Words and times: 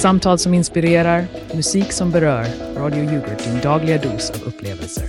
Samtal 0.00 0.38
som 0.38 0.54
inspirerar, 0.54 1.24
musik 1.54 1.92
som 1.92 2.10
berör. 2.10 2.46
Radio 2.76 3.04
Yoghurt, 3.04 3.44
din 3.44 3.60
dagliga 3.62 3.98
dos 3.98 4.30
av 4.30 4.48
upplevelser. 4.48 5.04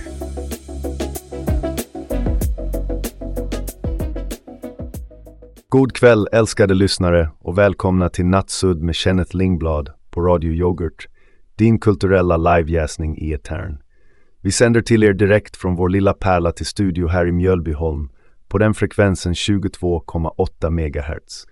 God 5.68 5.92
kväll 5.92 6.28
älskade 6.32 6.74
lyssnare 6.74 7.30
och 7.38 7.58
välkomna 7.58 8.08
till 8.08 8.26
Nattsudd 8.26 8.82
med 8.82 8.94
Kenneth 8.94 9.36
Lingblad 9.36 9.90
på 10.10 10.20
Radio 10.20 10.52
Yoghurt, 10.52 11.08
din 11.56 11.78
kulturella 11.78 12.36
livejäsning 12.36 13.18
i 13.18 13.32
etern. 13.32 13.78
Vi 14.40 14.52
sänder 14.52 14.82
till 14.82 15.02
er 15.02 15.12
direkt 15.12 15.56
från 15.56 15.76
vår 15.76 15.88
lilla 15.88 16.12
pärla 16.12 16.52
till 16.52 16.66
studio 16.66 17.08
här 17.08 17.26
i 17.26 17.32
Mjölbyholm 17.32 18.08
på 18.48 18.58
den 18.58 18.74
frekvensen 18.74 19.32
22,8 19.32 20.70
MHz. 20.70 21.46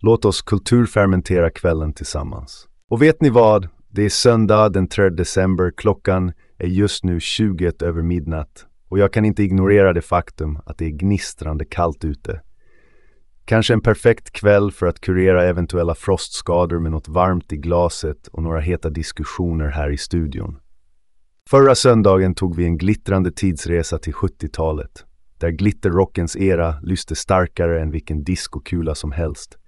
Låt 0.00 0.24
oss 0.24 0.42
kulturfermentera 0.42 1.50
kvällen 1.50 1.92
tillsammans. 1.92 2.68
Och 2.88 3.02
vet 3.02 3.20
ni 3.20 3.30
vad? 3.30 3.68
Det 3.88 4.02
är 4.02 4.08
söndag 4.08 4.68
den 4.68 4.88
3 4.88 5.10
december, 5.10 5.72
klockan 5.76 6.32
är 6.58 6.66
just 6.66 7.04
nu 7.04 7.20
20 7.20 7.72
över 7.82 8.02
midnatt 8.02 8.66
och 8.88 8.98
jag 8.98 9.12
kan 9.12 9.24
inte 9.24 9.42
ignorera 9.42 9.92
det 9.92 10.02
faktum 10.02 10.58
att 10.66 10.78
det 10.78 10.84
är 10.84 10.90
gnistrande 10.90 11.64
kallt 11.64 12.04
ute. 12.04 12.40
Kanske 13.44 13.74
en 13.74 13.80
perfekt 13.80 14.30
kväll 14.30 14.72
för 14.72 14.86
att 14.86 15.00
kurera 15.00 15.44
eventuella 15.44 15.94
frostskador 15.94 16.78
med 16.78 16.92
något 16.92 17.08
varmt 17.08 17.52
i 17.52 17.56
glaset 17.56 18.28
och 18.28 18.42
några 18.42 18.60
heta 18.60 18.90
diskussioner 18.90 19.68
här 19.68 19.90
i 19.90 19.96
studion. 19.96 20.58
Förra 21.50 21.74
söndagen 21.74 22.34
tog 22.34 22.56
vi 22.56 22.64
en 22.64 22.78
glittrande 22.78 23.32
tidsresa 23.32 23.98
till 23.98 24.14
70-talet, 24.14 25.04
där 25.38 25.50
glitterrockens 25.50 26.36
era 26.36 26.80
lyste 26.82 27.14
starkare 27.14 27.82
än 27.82 27.90
vilken 27.90 28.24
diskokula 28.24 28.94
som 28.94 29.12
helst. 29.12 29.58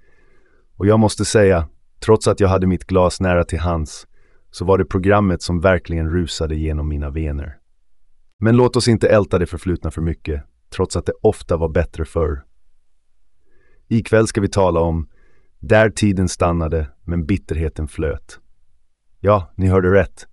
Och 0.77 0.87
jag 0.87 0.99
måste 0.99 1.25
säga, 1.25 1.69
trots 2.01 2.29
att 2.29 2.41
jag 2.41 2.49
hade 2.49 2.67
mitt 2.67 2.85
glas 2.85 3.21
nära 3.21 3.45
till 3.45 3.59
hands, 3.59 4.07
så 4.51 4.65
var 4.65 4.79
det 4.79 4.85
programmet 4.85 5.43
som 5.43 5.61
verkligen 5.61 6.11
rusade 6.11 6.57
genom 6.57 6.89
mina 6.89 7.11
vener. 7.11 7.57
Men 8.39 8.57
låt 8.57 8.77
oss 8.77 8.89
inte 8.89 9.09
älta 9.09 9.39
det 9.39 9.47
förflutna 9.47 9.91
för 9.91 10.03
mycket, 10.03 10.43
trots 10.71 10.97
att 10.97 11.07
det 11.07 11.13
ofta 11.23 11.57
var 11.57 11.69
bättre 11.69 12.05
förr. 12.05 12.45
Ikväll 13.89 14.27
ska 14.27 14.41
vi 14.41 14.49
tala 14.49 14.81
om 14.81 15.09
Där 15.59 15.91
tiden 15.91 16.29
stannade, 16.29 16.87
men 17.05 17.27
bitterheten 17.27 17.89
flöt. 17.89 18.41
Ja, 19.21 19.53
ni 19.55 19.67
hörde 19.67 19.93
rätt. 19.93 20.27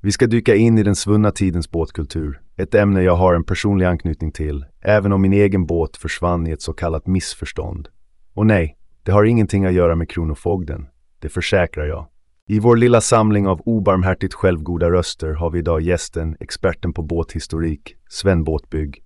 Vi 0.00 0.12
ska 0.12 0.26
dyka 0.26 0.54
in 0.54 0.78
i 0.78 0.82
den 0.82 0.96
svunna 0.96 1.30
tidens 1.30 1.70
båtkultur, 1.70 2.40
ett 2.56 2.74
ämne 2.74 3.02
jag 3.02 3.16
har 3.16 3.34
en 3.34 3.44
personlig 3.44 3.86
anknytning 3.86 4.32
till, 4.32 4.64
även 4.80 5.12
om 5.12 5.22
min 5.22 5.32
egen 5.32 5.66
båt 5.66 5.96
försvann 5.96 6.46
i 6.46 6.50
ett 6.50 6.62
så 6.62 6.72
kallat 6.72 7.06
missförstånd. 7.06 7.88
Och 8.34 8.46
nej, 8.46 8.78
det 9.08 9.12
har 9.12 9.24
ingenting 9.24 9.64
att 9.64 9.72
göra 9.72 9.94
med 9.94 10.10
Kronofogden, 10.10 10.86
det 11.18 11.28
försäkrar 11.28 11.86
jag. 11.86 12.06
I 12.48 12.60
vår 12.60 12.76
lilla 12.76 13.00
samling 13.00 13.46
av 13.46 13.60
obarmhärtigt 13.60 14.34
självgoda 14.34 14.90
röster 14.90 15.32
har 15.32 15.50
vi 15.50 15.58
idag 15.58 15.80
gästen, 15.80 16.36
experten 16.40 16.92
på 16.92 17.02
båthistorik, 17.02 17.96
Sven 18.08 18.44
Båtbygg. 18.44 19.02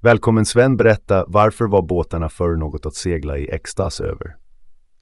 Välkommen 0.00 0.46
Sven, 0.46 0.76
berätta 0.76 1.24
varför 1.28 1.64
var 1.64 1.82
båtarna 1.82 2.28
förr 2.28 2.56
något 2.56 2.86
att 2.86 2.94
segla 2.94 3.38
i 3.38 3.50
extas 3.50 4.00
över? 4.00 4.36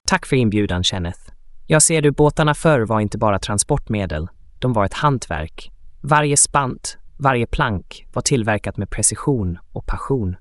Tack 0.06 0.26
för 0.26 0.36
inbjudan, 0.36 0.84
Kenneth. 0.84 1.20
Jag 1.66 1.82
ser 1.82 2.02
du, 2.02 2.10
båtarna 2.10 2.54
förr 2.54 2.80
var 2.80 3.00
inte 3.00 3.18
bara 3.18 3.38
transportmedel, 3.38 4.28
de 4.58 4.72
var 4.72 4.84
ett 4.84 4.94
hantverk. 4.94 5.70
Varje 6.00 6.36
spant, 6.36 6.98
varje 7.18 7.46
plank 7.46 8.06
var 8.12 8.22
tillverkat 8.22 8.76
med 8.76 8.90
precision 8.90 9.58
och 9.72 9.86
passion. 9.86 10.36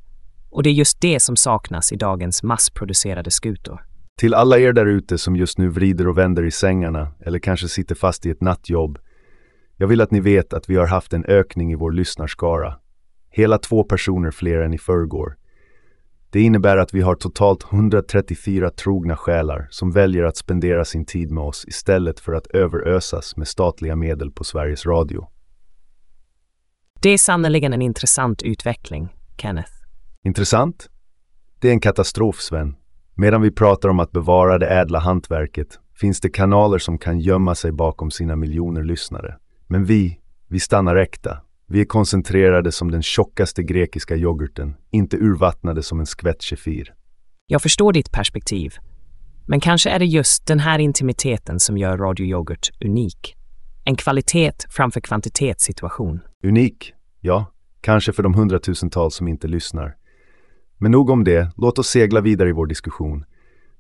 Och 0.50 0.64
det 0.64 0.70
är 0.70 0.74
just 0.74 1.02
det 1.02 1.20
som 1.20 1.36
saknas 1.36 1.92
i 1.92 1.96
dagens 1.96 2.44
massproducerade 2.44 3.32
skutor. 3.32 3.91
Till 4.22 4.34
alla 4.34 4.60
er 4.60 4.74
där 4.74 4.86
ute 4.86 5.18
som 5.18 5.36
just 5.36 5.58
nu 5.58 5.70
vrider 5.70 6.08
och 6.08 6.18
vänder 6.18 6.44
i 6.44 6.52
sängarna 6.52 7.12
eller 7.20 7.40
kanske 7.40 7.68
sitter 7.68 7.96
fast 7.96 8.26
i 8.26 8.30
ett 8.30 8.42
nattjobb. 8.42 9.00
Jag 9.78 9.88
vill 9.88 10.02
att 10.02 10.12
ni 10.12 10.20
vet 10.20 10.54
att 10.54 10.70
vi 10.70 10.76
har 10.76 10.88
haft 10.88 11.14
en 11.14 11.26
ökning 11.26 11.72
i 11.72 11.76
vår 11.76 11.92
lyssnarskara. 11.92 12.80
Hela 13.30 13.58
två 13.58 13.84
personer 13.84 14.32
fler 14.32 14.62
än 14.62 14.74
i 14.74 14.78
förrgår. 14.78 15.38
Det 16.30 16.42
innebär 16.42 16.78
att 16.78 16.94
vi 16.94 17.02
har 17.02 17.16
totalt 17.16 17.74
134 17.74 18.70
trogna 18.70 19.18
själar 19.18 19.68
som 19.70 19.92
väljer 19.92 20.24
att 20.24 20.38
spendera 20.38 20.86
sin 20.86 21.06
tid 21.06 21.32
med 21.32 21.44
oss 21.44 21.66
istället 21.68 22.20
för 22.20 22.34
att 22.34 22.48
överösas 22.48 23.38
med 23.38 23.48
statliga 23.48 23.96
medel 23.96 24.32
på 24.32 24.44
Sveriges 24.44 24.86
Radio. 24.86 25.28
Det 27.02 27.10
är 27.10 27.18
sannerligen 27.18 27.74
en 27.74 27.82
intressant 27.82 28.42
utveckling, 28.42 29.10
Kenneth. 29.38 29.72
Intressant? 30.24 30.90
Det 31.60 31.68
är 31.68 31.72
en 31.72 31.80
katastrof, 31.80 32.36
Sven. 32.42 32.76
Medan 33.16 33.42
vi 33.42 33.52
pratar 33.52 33.90
om 33.90 34.00
att 34.00 34.12
bevara 34.12 34.58
det 34.58 34.68
ädla 34.68 35.00
hantverket 35.00 35.80
finns 36.00 36.22
det 36.22 36.30
kanaler 36.30 36.78
som 36.78 36.98
kan 36.98 37.20
gömma 37.20 37.56
sig 37.56 37.72
bakom 37.72 38.12
sina 38.12 38.36
miljoner 38.36 38.84
lyssnare. 38.84 39.38
Men 39.68 39.86
vi, 39.86 40.20
vi 40.48 40.60
stannar 40.60 40.96
äkta. 40.96 41.38
Vi 41.68 41.82
är 41.82 41.86
koncentrerade 41.86 42.72
som 42.72 42.92
den 42.92 43.02
tjockaste 43.02 43.64
grekiska 43.64 44.16
yoghurten, 44.16 44.76
inte 44.92 45.18
urvattnade 45.18 45.84
som 45.84 46.00
en 46.00 46.06
skvätt 46.06 46.42
kefir. 46.42 46.94
Jag 47.48 47.62
förstår 47.62 47.94
ditt 47.94 48.12
perspektiv. 48.12 48.74
Men 49.48 49.60
kanske 49.60 49.90
är 49.90 50.00
det 50.00 50.06
just 50.06 50.48
den 50.48 50.60
här 50.60 50.80
intimiteten 50.80 51.60
som 51.60 51.78
gör 51.78 51.98
Radio 51.98 52.26
Yoghurt 52.26 52.70
unik. 52.86 53.36
En 53.86 53.96
kvalitet 53.96 54.54
framför 54.70 55.02
kvantitetssituation. 55.02 56.20
Unik? 56.44 56.94
Ja, 57.20 57.52
kanske 57.82 58.14
för 58.14 58.24
de 58.24 58.34
hundratusentals 58.34 59.16
som 59.16 59.28
inte 59.28 59.48
lyssnar. 59.48 59.96
Men 60.82 60.92
nog 60.92 61.10
om 61.10 61.24
det, 61.24 61.52
låt 61.58 61.80
oss 61.80 61.88
segla 61.88 62.22
vidare 62.22 62.50
i 62.50 62.52
vår 62.52 62.66
diskussion. 62.66 63.26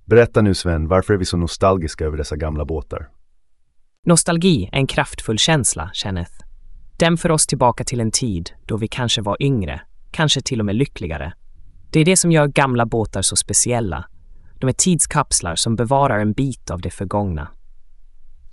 Berätta 0.05 0.41
nu 0.41 0.53
Sven, 0.53 0.87
varför 0.87 1.13
är 1.13 1.17
vi 1.17 1.25
så 1.25 1.37
nostalgiska 1.37 2.05
över 2.05 2.17
dessa 2.17 2.35
gamla 2.35 2.65
båtar? 2.65 3.09
Nostalgi 4.05 4.69
är 4.71 4.77
en 4.77 4.87
kraftfull 4.87 5.37
känsla, 5.37 5.89
Kenneth. 5.93 6.31
Den 6.99 7.17
för 7.17 7.31
oss 7.31 7.47
tillbaka 7.47 7.83
till 7.83 7.99
en 7.99 8.11
tid 8.11 8.51
då 8.65 8.77
vi 8.77 8.87
kanske 8.87 9.21
var 9.21 9.37
yngre, 9.39 9.81
kanske 10.11 10.41
till 10.41 10.59
och 10.59 10.65
med 10.65 10.75
lyckligare. 10.75 11.33
Det 11.91 11.99
är 11.99 12.05
det 12.05 12.17
som 12.17 12.31
gör 12.31 12.47
gamla 12.47 12.85
båtar 12.85 13.21
så 13.21 13.35
speciella. 13.35 14.05
De 14.59 14.67
är 14.67 14.73
tidskapslar 14.73 15.55
som 15.55 15.75
bevarar 15.75 16.19
en 16.19 16.33
bit 16.33 16.71
av 16.71 16.81
det 16.81 16.91
förgångna. 16.91 17.47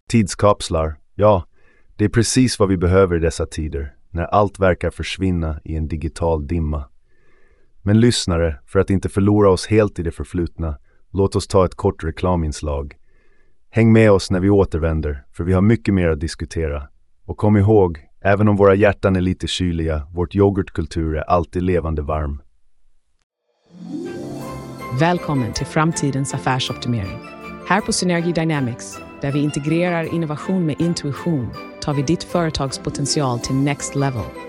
Tidskapslar, 0.09 0.97
ja, 1.15 1.45
det 1.97 2.05
är 2.05 2.09
precis 2.09 2.59
vad 2.59 2.69
vi 2.69 2.77
behöver 2.77 3.17
i 3.17 3.21
dessa 3.21 3.47
tider, 3.47 3.95
när 4.11 4.25
allt 4.25 4.59
verkar 4.59 4.91
försvinna 4.91 5.61
i 5.65 5.77
en 5.77 5.89
digital 5.89 6.47
dimma. 6.47 6.85
Men 7.89 8.01
lyssnare, 8.01 8.57
för 8.67 8.79
att 8.79 8.91
inte 8.91 9.09
förlora 9.09 9.51
oss 9.51 9.67
helt 9.67 9.99
i 9.99 10.03
det 10.03 10.11
förflutna, 10.11 10.79
låt 11.13 11.37
oss 11.37 11.47
ta 11.47 11.65
ett 11.65 11.75
kort 11.75 12.05
reklaminslag. 12.05 12.97
Häng 13.71 13.93
med 13.93 14.11
oss 14.11 14.31
när 14.31 14.41
vi 14.41 14.51
återvänder, 14.51 15.25
för 15.33 15.45
vi 15.45 15.53
har 15.53 15.61
mycket 15.61 15.95
mer 15.95 16.09
att 16.09 16.21
diskutera. 16.21 16.89
Och 17.25 17.37
kom 17.37 17.57
ihåg, 17.57 17.99
även 18.21 18.49
om 18.49 18.57
våra 18.57 18.75
hjärtan 18.75 19.17
är 19.17 19.21
lite 19.21 19.47
kyliga, 19.47 20.07
vårt 20.15 20.35
yoghurtkultur 20.35 21.17
är 21.17 21.23
alltid 21.23 21.63
levande 21.63 22.03
varm. 22.03 22.43
Välkommen 25.01 25.53
till 25.53 25.67
framtidens 25.67 26.35
affärsoptimering. 26.35 27.19
Här 27.69 27.81
på 27.81 27.93
Synergy 27.93 28.33
Dynamics, 28.33 28.99
där 29.21 29.33
vi 29.33 29.43
integrerar 29.43 30.15
innovation 30.15 30.67
med 30.67 30.81
intuition, 30.81 31.49
tar 31.81 31.95
vi 31.95 32.03
ditt 32.03 32.25
företags 32.25 32.79
potential 32.79 33.39
till 33.39 33.57
next 33.57 33.95
level. 33.97 34.48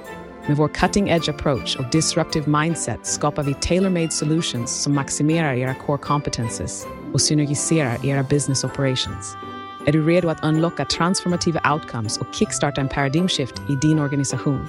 Med 0.50 0.58
vår 0.58 0.68
cutting 0.68 1.10
edge 1.10 1.30
approach 1.30 1.76
och 1.76 1.86
disruptive 1.92 2.60
mindset 2.62 3.06
skapar 3.06 3.44
vi 3.44 3.54
tailor-made 3.54 4.10
solutions 4.12 4.82
som 4.82 4.96
maximerar 4.96 5.54
era 5.54 5.74
core 5.74 5.98
competences 5.98 6.88
och 7.14 7.22
synergiserar 7.22 8.06
era 8.06 8.24
business 8.24 8.64
operations. 8.64 9.38
Är 9.86 9.92
du 9.92 10.06
redo 10.06 10.30
att 10.30 10.44
unlocka 10.44 10.86
transformativa 10.86 11.74
outcomes 11.74 12.18
och 12.18 12.28
kickstarta 12.32 12.82
en 12.82 12.88
paradigmskift 12.88 13.62
i 13.70 13.76
din 13.76 14.00
organisation? 14.00 14.68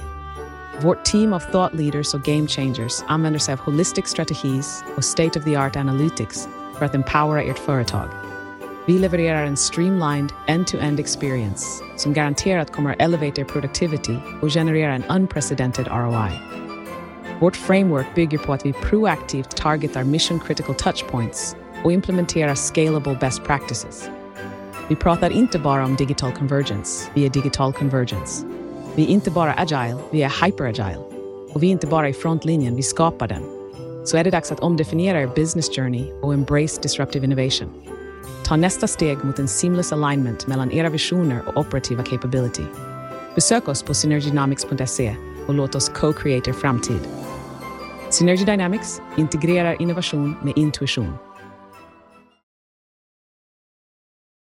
Vårt 0.81 1.05
team 1.05 1.33
av 1.33 1.41
thought 1.41 1.75
leaders 1.75 2.15
och 2.15 2.23
game 2.23 2.47
changers 2.47 3.03
använder 3.07 3.39
sig 3.39 3.53
av 3.53 3.61
holistic 3.61 4.07
strategies 4.07 4.85
och 4.97 5.05
state-of-the-art 5.05 5.77
analytics 5.77 6.49
för 6.79 6.85
att 6.85 6.95
empowera 6.95 7.43
ert 7.43 7.59
företag. 7.59 8.30
Vi 8.87 8.99
levererar 8.99 9.47
en 9.47 9.57
streamlined 9.57 10.33
end-to-end 10.47 11.01
experience 11.01 11.67
som 11.97 12.13
garanterat 12.13 12.73
kommer 12.73 12.93
att 12.93 13.01
elevate 13.01 13.41
er 13.41 13.45
productivity 13.45 14.17
och 14.43 14.51
generera 14.51 14.95
en 14.95 15.05
unprecedented 15.05 15.87
ROI. 15.87 16.31
Vårt 17.41 17.57
framework 17.57 18.15
bygger 18.15 18.39
på 18.39 18.53
att 18.53 18.67
vi 18.67 18.73
proaktivt 18.73 19.57
targetar 19.57 20.05
mission 20.05 20.41
critical 20.41 20.75
touchpoints 20.75 21.57
och 21.85 21.93
implementerar 21.93 22.55
scalable 22.55 23.19
best 23.21 23.45
practices. 23.45 24.11
Vi 24.89 24.97
pratar 24.97 25.31
inte 25.31 25.59
bara 25.59 25.85
om 25.85 25.97
digital 25.97 26.33
convergence, 26.33 27.11
vi 27.15 27.27
är 27.27 27.31
digital 27.31 27.73
convergence. 27.73 28.47
Vi 28.95 29.05
är 29.05 29.09
inte 29.09 29.31
bara 29.31 29.53
agile, 29.53 29.99
vi 30.11 30.23
är 30.23 30.45
hyperagile. 30.45 31.05
Och 31.53 31.63
vi 31.63 31.67
är 31.67 31.71
inte 31.71 31.87
bara 31.87 32.09
i 32.09 32.13
frontlinjen, 32.13 32.77
vi 32.77 32.83
skapar 32.83 33.29
den. 33.29 33.43
Så 34.05 34.17
är 34.17 34.25
det 34.25 34.31
dags 34.31 34.53
att 34.53 34.61
omdefiniera 34.61 35.23
er 35.23 35.27
business 35.27 35.77
journey 35.77 36.13
och 36.23 36.35
embrace 36.35 36.83
disruptive 36.83 37.25
innovation. 37.25 38.00
Ta 38.51 38.57
nästa 38.57 38.87
steg 38.87 39.25
mot 39.25 39.39
en 39.39 39.49
seamless 39.49 39.93
alignment 39.93 40.47
mellan 40.47 40.71
era 40.71 40.89
visioner 40.89 41.43
och 41.49 41.57
operativa 41.57 42.03
capability. 42.03 42.63
Besök 43.35 43.69
oss 43.69 43.83
på 43.83 43.95
synergydynamics.se 43.95 45.17
och 45.47 45.55
låt 45.55 45.75
oss 45.75 45.89
co-create 45.89 46.51
er 46.51 46.53
framtid. 46.53 47.01
Synergy 48.11 48.45
Dynamics 48.45 49.01
integrerar 49.17 49.83
innovation 49.83 50.37
med 50.43 50.53
intuition. 50.57 51.13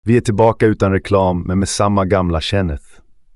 Vi 0.03 0.17
är 0.17 0.21
tillbaka 0.21 0.65
utan 0.65 0.91
reklam, 0.91 1.43
men 1.47 1.59
med 1.59 1.69
samma 1.69 2.05
gamla 2.05 2.41
Kenneth. 2.41 2.85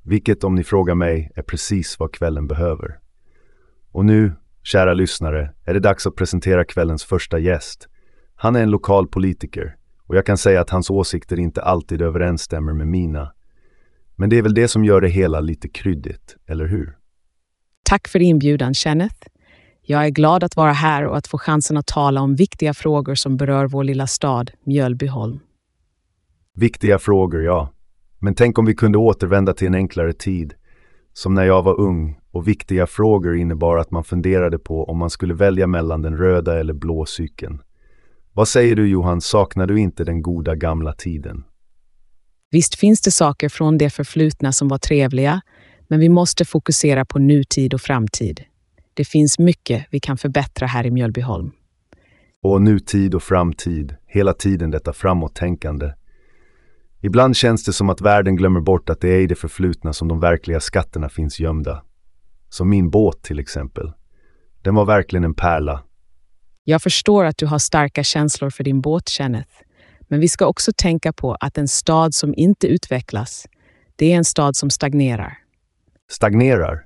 Vilket, 0.04 0.44
om 0.44 0.56
ni 0.56 0.64
frågar 0.64 0.96
mig, 0.96 1.32
är 1.36 1.42
precis 1.42 2.00
vad 2.00 2.14
kvällen 2.14 2.48
behöver. 2.48 3.00
Och 3.92 4.06
nu, 4.06 4.34
kära 4.64 4.94
lyssnare, 4.94 5.54
är 5.66 5.74
det 5.74 5.80
dags 5.80 6.08
att 6.08 6.16
presentera 6.16 6.66
kvällens 6.66 7.04
första 7.04 7.40
gäst. 7.40 7.88
Han 8.36 8.56
är 8.56 8.64
en 8.64 8.72
lokal 8.72 9.08
politiker 9.08 9.79
och 10.10 10.16
jag 10.16 10.26
kan 10.26 10.38
säga 10.38 10.62
att 10.62 10.70
hans 10.70 10.90
åsikter 10.90 11.40
inte 11.40 11.62
alltid 11.62 12.02
överensstämmer 12.02 12.74
med 12.74 12.88
mina. 12.88 13.32
Men 14.16 14.30
det 14.30 14.38
är 14.38 14.42
väl 14.42 14.54
det 14.54 14.68
som 14.68 14.86
gör 14.86 15.02
det 15.02 15.10
hela 15.10 15.40
lite 15.40 15.70
kryddigt, 15.70 16.36
eller 16.48 16.66
hur? 16.66 16.98
Tack 17.84 18.08
för 18.08 18.22
inbjudan, 18.22 18.74
Kenneth. 18.74 19.28
Jag 19.82 20.06
är 20.06 20.10
glad 20.10 20.44
att 20.44 20.56
vara 20.56 20.72
här 20.72 21.06
och 21.06 21.18
att 21.18 21.28
få 21.28 21.38
chansen 21.38 21.78
att 21.78 21.88
tala 21.88 22.22
om 22.22 22.36
viktiga 22.36 22.74
frågor 22.74 23.16
som 23.16 23.38
berör 23.38 23.68
vår 23.68 23.84
lilla 23.84 24.08
stad, 24.08 24.52
Mjölbyholm. 24.64 25.40
Viktiga 26.56 27.00
frågor, 27.00 27.44
ja. 27.44 27.74
Men 28.20 28.36
tänk 28.36 28.58
om 28.58 28.66
vi 28.66 28.76
kunde 28.76 28.98
återvända 28.98 29.54
till 29.54 29.68
en 29.68 29.76
enklare 29.76 30.14
tid, 30.14 30.54
som 31.14 31.34
när 31.34 31.44
jag 31.44 31.64
var 31.64 31.80
ung 31.80 32.20
och 32.32 32.48
viktiga 32.48 32.88
frågor 32.88 33.36
innebar 33.38 33.78
att 33.78 33.92
man 33.92 34.04
funderade 34.04 34.60
på 34.60 34.84
om 34.84 34.98
man 34.98 35.10
skulle 35.10 35.34
välja 35.34 35.68
mellan 35.68 36.02
den 36.02 36.18
röda 36.18 36.60
eller 36.60 36.74
blå 36.74 37.06
cykeln. 37.06 37.62
Vad 38.34 38.48
säger 38.48 38.76
du 38.76 38.88
Johan, 38.88 39.22
saknar 39.22 39.68
du 39.68 39.80
inte 39.80 40.04
den 40.04 40.22
goda 40.22 40.56
gamla 40.56 40.94
tiden? 40.94 41.44
Visst 42.52 42.76
finns 42.76 43.02
det 43.02 43.12
saker 43.12 43.50
från 43.50 43.78
det 43.78 43.90
förflutna 43.90 44.52
som 44.52 44.68
var 44.68 44.78
trevliga, 44.78 45.42
men 45.88 46.00
vi 46.00 46.10
måste 46.10 46.46
fokusera 46.46 47.06
på 47.06 47.20
nutid 47.20 47.74
och 47.74 47.82
framtid. 47.82 48.44
Det 48.94 49.06
finns 49.06 49.40
mycket 49.40 49.86
vi 49.92 50.00
kan 50.00 50.18
förbättra 50.18 50.68
här 50.68 50.86
i 50.86 50.92
Mjölbyholm. 50.92 51.52
Och 52.42 52.62
nutid 52.62 53.16
och 53.16 53.24
framtid, 53.24 53.96
hela 54.08 54.34
tiden 54.34 54.72
detta 54.72 54.94
framåt-tänkande. 54.94 55.94
Ibland 57.02 57.36
känns 57.36 57.64
det 57.64 57.74
som 57.74 57.90
att 57.90 58.02
världen 58.02 58.36
glömmer 58.36 58.62
bort 58.62 58.90
att 58.90 59.02
det 59.02 59.10
är 59.10 59.20
i 59.20 59.28
det 59.28 59.36
förflutna 59.36 59.94
som 59.94 60.08
de 60.08 60.20
verkliga 60.20 60.60
skatterna 60.60 61.10
finns 61.10 61.40
gömda. 61.40 61.84
Som 62.50 62.70
min 62.70 62.90
båt 62.90 63.22
till 63.22 63.40
exempel. 63.40 63.92
Den 64.62 64.76
var 64.76 64.86
verkligen 64.86 65.24
en 65.24 65.34
pärla. 65.34 65.84
Jag 66.70 66.82
förstår 66.82 67.26
att 67.26 67.38
du 67.38 67.46
har 67.46 67.60
starka 67.60 68.04
känslor 68.04 68.50
för 68.50 68.64
din 68.64 68.82
båt, 68.82 69.10
Kenneth. 69.10 69.50
Men 70.02 70.20
vi 70.20 70.28
ska 70.28 70.46
också 70.46 70.72
tänka 70.78 71.14
på 71.14 71.36
att 71.40 71.58
en 71.58 71.68
stad 71.68 72.14
som 72.14 72.34
inte 72.38 72.68
utvecklas, 72.68 73.48
det 73.96 74.14
är 74.14 74.18
en 74.18 74.26
stad 74.26 74.56
som 74.56 74.70
stagnerar. 74.70 75.38
Stagnerar? 76.12 76.86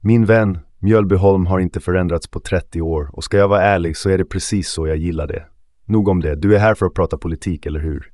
Min 0.00 0.24
vän, 0.24 0.58
Mjölbyholm 0.78 1.46
har 1.46 1.60
inte 1.60 1.80
förändrats 1.80 2.28
på 2.28 2.40
30 2.40 2.80
år 2.80 3.10
och 3.12 3.24
ska 3.24 3.36
jag 3.36 3.48
vara 3.48 3.62
ärlig 3.62 3.96
så 3.96 4.10
är 4.10 4.18
det 4.18 4.24
precis 4.24 4.68
så 4.68 4.86
jag 4.86 4.96
gillar 4.96 5.26
det. 5.26 5.46
Nog 5.84 6.08
om 6.08 6.20
det, 6.20 6.36
du 6.36 6.54
är 6.54 6.58
här 6.58 6.74
för 6.74 6.86
att 6.86 6.94
prata 6.94 7.18
politik, 7.18 7.66
eller 7.66 7.80
hur? 7.80 8.12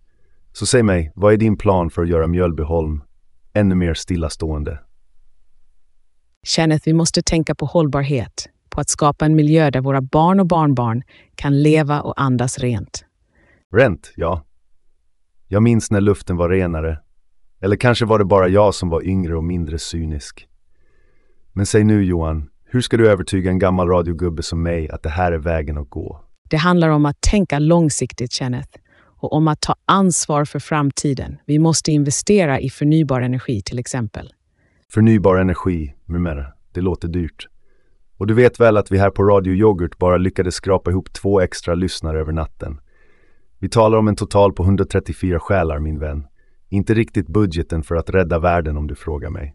Så 0.53 0.67
säg 0.67 0.83
mig, 0.83 1.13
vad 1.15 1.33
är 1.33 1.37
din 1.37 1.57
plan 1.57 1.91
för 1.91 2.03
att 2.03 2.09
göra 2.09 2.27
Mjölbyholm 2.27 3.03
ännu 3.53 3.75
mer 3.75 3.95
stillastående? 3.95 4.79
Kenneth, 6.47 6.83
vi 6.87 6.93
måste 6.93 7.23
tänka 7.23 7.55
på 7.55 7.67
hållbarhet, 7.67 8.49
på 8.73 8.81
att 8.81 8.89
skapa 8.89 9.25
en 9.25 9.37
miljö 9.37 9.71
där 9.71 9.81
våra 9.81 10.01
barn 10.01 10.41
och 10.41 10.47
barnbarn 10.47 11.03
kan 11.35 11.63
leva 11.63 12.01
och 12.01 12.21
andas 12.21 12.59
rent. 12.59 13.05
Rent, 13.73 14.13
ja. 14.17 14.45
Jag 15.49 15.63
minns 15.63 15.91
när 15.91 16.01
luften 16.01 16.37
var 16.37 16.49
renare. 16.49 16.99
Eller 17.61 17.77
kanske 17.77 18.05
var 18.05 18.19
det 18.19 18.25
bara 18.25 18.49
jag 18.49 18.75
som 18.75 18.89
var 18.89 19.07
yngre 19.07 19.37
och 19.37 19.45
mindre 19.45 19.79
cynisk. 19.79 20.49
Men 21.53 21.67
säg 21.67 21.85
nu 21.85 22.05
Johan, 22.05 22.49
hur 22.65 22.81
ska 22.81 22.97
du 22.97 23.11
övertyga 23.11 23.51
en 23.51 23.59
gammal 23.59 23.89
radiogubbe 23.89 24.43
som 24.43 24.63
mig 24.63 24.91
att 24.91 25.03
det 25.03 25.09
här 25.09 25.33
är 25.33 25.39
vägen 25.39 25.79
att 25.79 25.91
gå? 25.91 26.21
Det 26.51 26.57
handlar 26.57 26.89
om 26.89 27.07
att 27.07 27.21
tänka 27.21 27.59
långsiktigt, 27.59 28.33
Kenneth, 28.33 28.79
och 28.99 29.33
om 29.33 29.49
att 29.49 29.61
ta 29.61 29.75
ansvar 29.85 30.45
för 30.45 30.59
framtiden. 30.59 31.37
Vi 31.47 31.59
måste 31.59 31.93
investera 31.93 32.61
i 32.61 32.71
förnybar 32.71 33.21
energi 33.21 33.63
till 33.63 33.79
exempel. 33.79 34.33
Förnybar 34.93 35.37
energi, 35.37 35.95
numera. 36.05 36.47
Det 36.73 36.81
låter 36.81 37.09
dyrt. 37.09 37.49
Och 38.23 38.29
du 38.29 38.35
vet 38.35 38.61
väl 38.61 38.77
att 38.77 38.93
vi 38.93 38.99
här 38.99 39.11
på 39.11 39.23
Radio 39.23 39.55
Yoghurt 39.55 39.99
bara 39.99 40.17
lyckades 40.17 40.55
skrapa 40.55 40.91
ihop 40.91 41.13
två 41.13 41.41
extra 41.41 41.75
lyssnare 41.75 42.21
över 42.21 42.33
natten. 42.33 42.81
Vi 43.59 43.69
talar 43.69 43.99
om 43.99 44.09
en 44.09 44.17
total 44.17 44.53
på 44.53 44.63
134 44.63 45.41
själar, 45.41 45.79
min 45.79 45.99
vän. 45.99 46.27
Inte 46.69 46.95
riktigt 46.95 47.29
budgeten 47.29 47.83
för 47.83 47.95
att 47.95 48.11
rädda 48.11 48.39
världen 48.39 48.77
om 48.77 48.87
du 48.87 48.95
frågar 48.95 49.31
mig. 49.31 49.55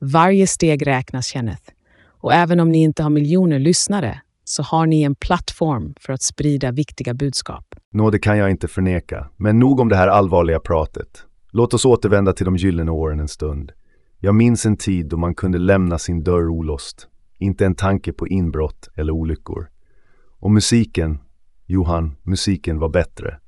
Varje 0.00 0.46
steg 0.46 0.86
räknas, 0.86 1.26
Kenneth. 1.26 1.72
Och 2.06 2.32
även 2.32 2.60
om 2.60 2.68
ni 2.68 2.82
inte 2.82 3.02
har 3.02 3.10
miljoner 3.10 3.58
lyssnare 3.58 4.20
så 4.44 4.62
har 4.62 4.86
ni 4.86 5.02
en 5.02 5.14
plattform 5.14 5.94
för 6.00 6.12
att 6.12 6.22
sprida 6.22 6.72
viktiga 6.72 7.14
budskap. 7.14 7.74
Nå, 7.92 8.10
det 8.10 8.18
kan 8.18 8.38
jag 8.38 8.50
inte 8.50 8.68
förneka. 8.68 9.30
Men 9.36 9.58
nog 9.58 9.80
om 9.80 9.88
det 9.88 9.96
här 9.96 10.08
allvarliga 10.08 10.60
pratet. 10.60 11.24
Låt 11.50 11.74
oss 11.74 11.84
återvända 11.84 12.32
till 12.32 12.44
de 12.44 12.56
gyllene 12.56 12.90
åren 12.90 13.20
en 13.20 13.28
stund. 13.28 13.72
Jag 14.18 14.34
minns 14.34 14.66
en 14.66 14.76
tid 14.76 15.08
då 15.08 15.16
man 15.16 15.34
kunde 15.34 15.58
lämna 15.58 15.98
sin 15.98 16.24
dörr 16.24 16.48
olåst. 16.48 17.08
Inte 17.38 17.66
en 17.66 17.74
tanke 17.74 18.12
på 18.12 18.28
inbrott 18.28 18.88
eller 18.94 19.12
olyckor. 19.12 19.68
Och 20.38 20.50
musiken, 20.50 21.18
Johan, 21.66 22.16
musiken 22.22 22.78
var 22.78 22.88
bättre. 22.88 23.38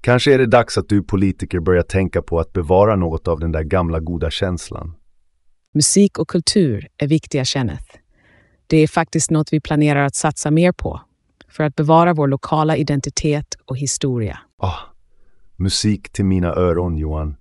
Kanske 0.00 0.34
är 0.34 0.38
det 0.38 0.46
dags 0.46 0.78
att 0.78 0.88
du 0.88 1.02
politiker 1.02 1.60
börjar 1.60 1.82
tänka 1.82 2.22
på 2.22 2.40
att 2.40 2.52
bevara 2.52 2.96
något 2.96 3.28
av 3.28 3.40
den 3.40 3.52
där 3.52 3.62
gamla 3.62 4.00
goda 4.00 4.30
känslan. 4.30 4.94
Musik 5.74 6.18
och 6.18 6.28
kultur 6.28 6.88
är 6.96 7.06
viktiga, 7.08 7.44
Kenneth. 7.44 7.96
Det 8.66 8.76
är 8.76 8.86
faktiskt 8.86 9.30
något 9.30 9.52
vi 9.52 9.60
planerar 9.60 10.04
att 10.04 10.14
satsa 10.14 10.50
mer 10.50 10.72
på 10.72 11.00
för 11.48 11.64
att 11.64 11.76
bevara 11.76 12.14
vår 12.14 12.28
lokala 12.28 12.76
identitet 12.76 13.54
och 13.64 13.78
historia. 13.78 14.38
Ah, 14.58 14.78
musik 15.56 16.12
till 16.12 16.24
mina 16.24 16.48
öron, 16.54 16.96
Johan. 16.96 17.36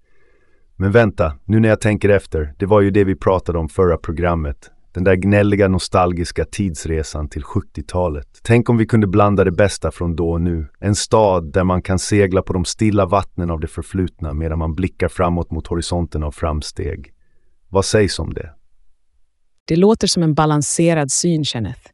Men 0.76 0.92
vänta, 0.92 1.34
nu 1.46 1.60
när 1.60 1.70
jag 1.70 1.82
tänker 1.82 2.10
efter, 2.10 2.54
det 2.58 2.66
var 2.66 2.82
ju 2.82 2.92
det 2.92 3.04
vi 3.04 3.16
pratade 3.16 3.60
om 3.60 3.70
förra 3.70 3.98
programmet. 3.98 4.72
Den 4.94 5.04
där 5.04 5.16
gnälliga 5.16 5.68
nostalgiska 5.68 6.46
tidsresan 6.46 7.30
till 7.30 7.44
70-talet. 7.44 8.28
Tänk 8.44 8.70
om 8.70 8.78
vi 8.78 8.86
kunde 8.86 9.08
blanda 9.08 9.44
det 9.44 9.52
bästa 9.52 9.92
från 9.92 10.16
då 10.16 10.32
och 10.32 10.42
nu. 10.42 10.68
En 10.80 10.96
stad 10.96 11.54
där 11.54 11.64
man 11.64 11.82
kan 11.82 12.00
segla 12.00 12.42
på 12.42 12.54
de 12.54 12.66
stilla 12.66 13.06
vattnen 13.06 13.52
av 13.52 13.60
det 13.60 13.68
förflutna 13.68 14.34
medan 14.34 14.60
man 14.60 14.76
blickar 14.76 15.08
framåt 15.08 15.52
mot 15.52 15.68
horisonten 15.68 16.24
av 16.24 16.32
framsteg. 16.32 17.14
Vad 17.70 17.86
sägs 17.86 18.20
om 18.20 18.34
det? 18.34 18.50
Det 19.66 19.76
låter 19.76 20.08
som 20.08 20.24
en 20.24 20.34
balanserad 20.34 21.12
syn, 21.12 21.46
Kenneth. 21.46 21.92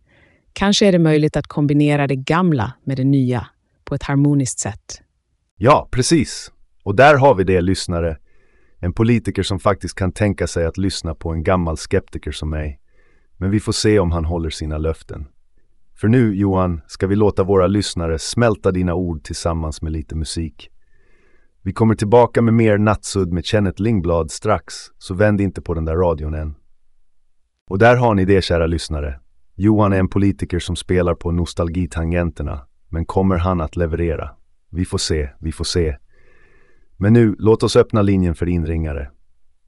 Kanske 0.53 0.88
är 0.88 0.91
det 0.91 0.99
möjligt 0.99 1.38
att 1.38 1.47
kombinera 1.47 2.07
det 2.07 2.15
gamla 2.15 2.73
med 2.83 2.97
det 2.97 3.03
nya 3.03 3.47
på 3.85 3.95
ett 3.95 4.03
harmoniskt 4.03 4.59
sätt. 4.59 5.01
Ja, 5.57 5.87
precis. 5.92 6.51
Och 6.83 6.95
där 6.95 7.16
har 7.16 7.35
vi 7.35 7.44
det, 7.44 7.61
lyssnare. 7.61 8.18
En 8.80 8.94
politiker 8.94 9.44
som 9.44 9.59
faktiskt 9.59 9.95
kan 9.95 10.11
tänka 10.11 10.47
sig 10.47 10.66
att 10.66 10.77
lyssna 10.77 11.16
på 11.16 11.30
en 11.31 11.44
gammal 11.44 11.77
skeptiker 11.77 12.31
som 12.31 12.49
mig. 12.49 12.80
Men 13.37 13.51
vi 13.51 13.59
får 13.59 13.71
se 13.71 13.99
om 13.99 14.11
han 14.11 14.25
håller 14.25 14.49
sina 14.49 14.77
löften. 14.77 15.27
För 15.95 16.07
nu, 16.07 16.35
Johan, 16.35 16.81
ska 16.87 17.07
vi 17.07 17.15
låta 17.15 17.44
våra 17.44 17.67
lyssnare 17.67 18.19
smälta 18.19 18.71
dina 18.71 18.94
ord 18.94 19.23
tillsammans 19.23 19.81
med 19.81 19.91
lite 19.91 20.15
musik. 20.15 20.69
Vi 21.61 21.73
kommer 21.73 21.95
tillbaka 21.95 22.41
med 22.41 22.53
mer 22.53 22.77
Nattsudd 22.77 23.33
med 23.33 23.45
Kenneth 23.45 23.81
Lingblad 23.81 24.31
strax, 24.31 24.75
så 24.97 25.13
vänd 25.13 25.41
inte 25.41 25.61
på 25.61 25.73
den 25.73 25.85
där 25.85 25.95
radion 25.95 26.33
än. 26.33 26.56
Och 27.69 27.79
där 27.79 27.95
har 27.95 28.15
ni 28.15 28.25
det, 28.25 28.44
kära 28.44 28.67
lyssnare. 28.67 29.19
Johan 29.56 29.94
är 29.94 29.99
en 29.99 30.07
politiker 30.07 30.59
som 30.59 30.75
spelar 30.75 31.15
på 31.15 31.31
nostalgitangenterna, 31.31 32.67
men 32.89 33.06
kommer 33.06 33.37
han 33.37 33.61
att 33.61 33.75
leverera? 33.75 34.29
Vi 34.71 34.85
får 34.85 34.97
se, 34.97 35.29
vi 35.39 35.51
får 35.51 35.65
se. 35.65 35.97
Men 36.97 37.13
nu, 37.13 37.35
låt 37.39 37.63
oss 37.63 37.75
öppna 37.75 38.01
linjen 38.01 38.35
för 38.35 38.49
inringare. 38.49 39.11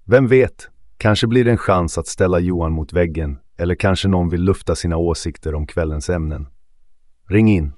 Vem 0.05 0.27
vet, 0.27 0.69
kanske 0.97 1.27
blir 1.27 1.45
det 1.45 1.51
en 1.51 1.57
chans 1.57 1.97
att 1.97 2.07
ställa 2.07 2.39
Johan 2.39 2.71
mot 2.71 2.93
väggen, 2.93 3.37
eller 3.59 3.75
kanske 3.75 4.07
någon 4.07 4.29
vill 4.29 4.41
lufta 4.41 4.75
sina 4.75 4.97
åsikter 4.97 5.55
om 5.55 5.67
kvällens 5.67 6.09
ämnen. 6.09 6.47
Ring 7.29 7.51
in. 7.51 7.73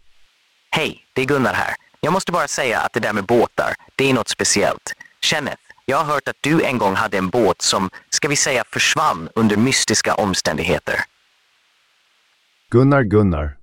Hej, 0.71 1.00
det 1.13 1.21
är 1.21 1.25
Gunnar 1.25 1.53
här. 1.53 1.75
Jag 2.01 2.13
måste 2.13 2.31
bara 2.31 2.47
säga 2.47 2.79
att 2.79 2.93
det 2.93 3.00
där 3.00 3.13
med 3.13 3.25
båtar, 3.25 3.73
det 3.95 4.09
är 4.09 4.13
något 4.13 4.29
speciellt. 4.29 4.93
Kenneth, 5.21 5.61
jag 5.85 5.97
har 5.97 6.13
hört 6.13 6.27
att 6.27 6.35
du 6.41 6.63
en 6.63 6.77
gång 6.77 6.93
hade 6.93 7.17
en 7.17 7.29
båt 7.29 7.61
som, 7.61 7.89
ska 8.09 8.27
vi 8.27 8.35
säga, 8.35 8.63
försvann 8.67 9.29
under 9.35 9.57
mystiska 9.57 10.13
omständigheter. 10.13 10.95
Gunnar, 12.71 13.03
Gunnar. 13.03 13.57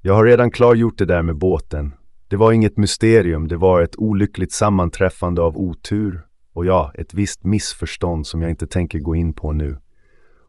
Jag 0.00 0.14
har 0.14 0.24
redan 0.24 0.50
klargjort 0.50 0.98
det 0.98 1.04
där 1.04 1.22
med 1.22 1.36
båten. 1.36 1.94
Det 2.28 2.36
var 2.36 2.52
inget 2.52 2.76
mysterium, 2.76 3.48
det 3.48 3.56
var 3.56 3.82
ett 3.82 3.96
olyckligt 3.96 4.52
sammanträffande 4.52 5.42
av 5.42 5.56
otur 5.56 6.22
och 6.52 6.66
ja, 6.66 6.92
ett 6.94 7.14
visst 7.14 7.44
missförstånd 7.44 8.26
som 8.26 8.42
jag 8.42 8.50
inte 8.50 8.66
tänker 8.66 8.98
gå 8.98 9.16
in 9.16 9.32
på 9.32 9.52
nu. 9.52 9.78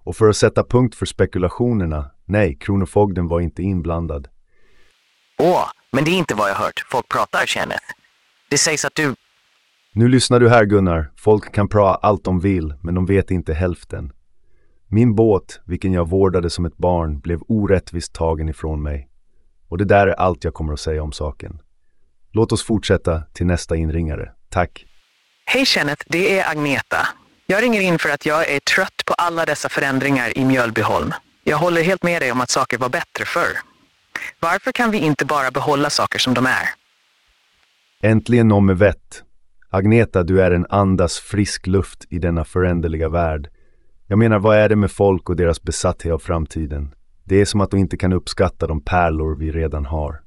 Och 0.03 0.15
för 0.15 0.29
att 0.29 0.37
sätta 0.37 0.63
punkt 0.63 0.95
för 0.95 1.05
spekulationerna, 1.05 2.11
nej, 2.25 2.57
Kronofogden 2.59 3.27
var 3.27 3.39
inte 3.39 3.63
inblandad. 3.63 4.27
Åh, 5.39 5.65
men 5.91 6.03
det 6.03 6.11
är 6.11 6.17
inte 6.17 6.35
vad 6.35 6.49
jag 6.49 6.55
hört. 6.55 6.85
Folk 6.91 7.09
pratar, 7.09 7.45
Kenneth. 7.45 7.85
Det 8.49 8.57
sägs 8.57 8.85
att 8.85 8.95
du... 8.95 9.15
Nu 9.93 10.07
lyssnar 10.07 10.39
du 10.39 10.49
här 10.49 10.65
Gunnar, 10.65 11.11
folk 11.15 11.53
kan 11.53 11.69
prata 11.69 12.07
allt 12.07 12.23
de 12.23 12.39
vill, 12.39 12.73
men 12.81 12.95
de 12.95 13.05
vet 13.05 13.31
inte 13.31 13.53
hälften. 13.53 14.11
Min 14.87 15.15
båt, 15.15 15.61
vilken 15.65 15.93
jag 15.93 16.09
vårdade 16.09 16.49
som 16.49 16.65
ett 16.65 16.77
barn, 16.77 17.19
blev 17.19 17.39
orättvist 17.47 18.13
tagen 18.13 18.49
ifrån 18.49 18.81
mig. 18.83 19.09
Och 19.67 19.77
det 19.77 19.85
där 19.85 20.07
är 20.07 20.13
allt 20.13 20.43
jag 20.43 20.53
kommer 20.53 20.73
att 20.73 20.79
säga 20.79 21.03
om 21.03 21.11
saken. 21.11 21.61
Låt 22.31 22.51
oss 22.51 22.63
fortsätta 22.63 23.21
till 23.33 23.45
nästa 23.45 23.75
inringare. 23.75 24.31
Tack. 24.49 24.85
Hej 25.45 25.65
Kenneth, 25.65 26.05
det 26.09 26.39
är 26.39 26.51
Agneta. 26.51 27.07
Jag 27.45 27.63
ringer 27.63 27.81
in 27.81 27.99
för 27.99 28.09
att 28.09 28.25
jag 28.25 28.49
är 28.49 28.59
trött 28.59 29.03
på 29.05 29.13
alla 29.13 29.45
dessa 29.45 29.69
förändringar 29.69 30.37
i 30.37 30.45
Mjölbyholm. 30.45 31.11
Jag 31.43 31.57
håller 31.57 31.83
helt 31.83 32.03
med 32.03 32.21
dig 32.21 32.31
om 32.31 32.41
att 32.41 32.49
saker 32.49 32.77
var 32.77 32.89
bättre 32.89 33.25
förr. 33.25 33.57
Varför 34.39 34.71
kan 34.71 34.91
vi 34.91 34.97
inte 34.97 35.25
bara 35.25 35.51
behålla 35.51 35.89
saker 35.89 36.19
som 36.19 36.33
de 36.33 36.45
är? 36.45 36.69
Äntligen 38.01 38.47
någon 38.47 38.65
med 38.65 38.77
vett. 38.77 39.23
Agneta, 39.69 40.23
du 40.23 40.41
är 40.41 40.51
en 40.51 40.65
andas 40.69 41.19
frisk 41.19 41.67
luft 41.67 42.05
i 42.09 42.19
denna 42.19 42.45
föränderliga 42.45 43.09
värld. 43.09 43.49
Jag 44.07 44.19
menar, 44.19 44.39
vad 44.39 44.57
är 44.57 44.69
det 44.69 44.75
med 44.75 44.91
folk 44.91 45.29
och 45.29 45.35
deras 45.35 45.61
besatthet 45.61 46.13
av 46.13 46.19
framtiden? 46.19 46.93
Det 47.23 47.41
är 47.41 47.45
som 47.45 47.61
att 47.61 47.71
de 47.71 47.79
inte 47.79 47.97
kan 47.97 48.13
uppskatta 48.13 48.67
de 48.67 48.81
pärlor 48.81 49.35
vi 49.35 49.51
redan 49.51 49.85
har. 49.85 50.21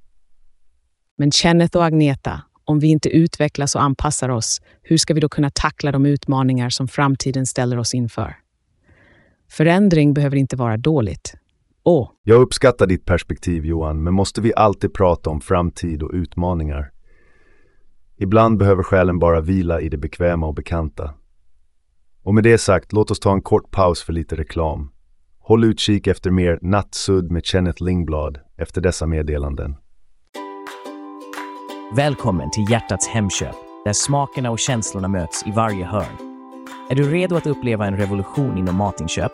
Men 1.18 1.32
Kenneth 1.32 1.76
och 1.76 1.84
Agneta, 1.84 2.42
om 2.66 2.78
vi 2.78 2.86
inte 2.86 3.08
utvecklas 3.08 3.74
och 3.74 3.82
anpassar 3.82 4.28
oss, 4.28 4.60
hur 4.82 4.96
ska 4.96 5.14
vi 5.14 5.20
då 5.20 5.28
kunna 5.28 5.50
tackla 5.50 5.92
de 5.92 6.06
utmaningar 6.06 6.70
som 6.70 6.88
framtiden 6.88 7.46
ställer 7.46 7.78
oss 7.78 7.94
inför? 7.94 8.36
Förändring 9.50 10.14
behöver 10.14 10.36
inte 10.36 10.56
vara 10.56 10.76
dåligt. 10.76 11.34
Och... 11.82 12.12
Jag 12.22 12.40
uppskattar 12.40 12.86
ditt 12.86 13.04
perspektiv 13.04 13.64
Johan, 13.66 14.02
men 14.02 14.14
måste 14.14 14.40
vi 14.40 14.52
alltid 14.56 14.94
prata 14.94 15.30
om 15.30 15.40
framtid 15.40 16.02
och 16.02 16.10
utmaningar? 16.12 16.90
Ibland 18.16 18.58
behöver 18.58 18.82
själen 18.82 19.18
bara 19.18 19.40
vila 19.40 19.80
i 19.80 19.88
det 19.88 19.98
bekväma 19.98 20.46
och 20.46 20.54
bekanta. 20.54 21.14
Och 22.22 22.34
med 22.34 22.44
det 22.44 22.58
sagt, 22.58 22.92
låt 22.92 23.10
oss 23.10 23.20
ta 23.20 23.32
en 23.32 23.42
kort 23.42 23.70
paus 23.70 24.02
för 24.02 24.12
lite 24.12 24.36
reklam. 24.36 24.90
Håll 25.38 25.64
utkik 25.64 26.06
efter 26.06 26.30
mer 26.30 26.58
Nattsudd 26.62 27.30
med 27.30 27.44
Kenneth 27.44 27.82
Lingblad 27.82 28.38
efter 28.56 28.80
dessa 28.80 29.06
meddelanden. 29.06 29.76
Välkommen 31.92 32.50
till 32.50 32.70
Hjärtats 32.70 33.06
Hemköp, 33.08 33.54
där 33.84 33.92
smakerna 33.92 34.50
och 34.50 34.58
känslorna 34.58 35.08
möts 35.08 35.46
i 35.46 35.50
varje 35.50 35.84
hörn. 35.84 36.16
Är 36.90 36.94
du 36.94 37.10
redo 37.10 37.36
att 37.36 37.46
uppleva 37.46 37.86
en 37.86 37.96
revolution 37.96 38.58
inom 38.58 38.76
matinköp? 38.76 39.32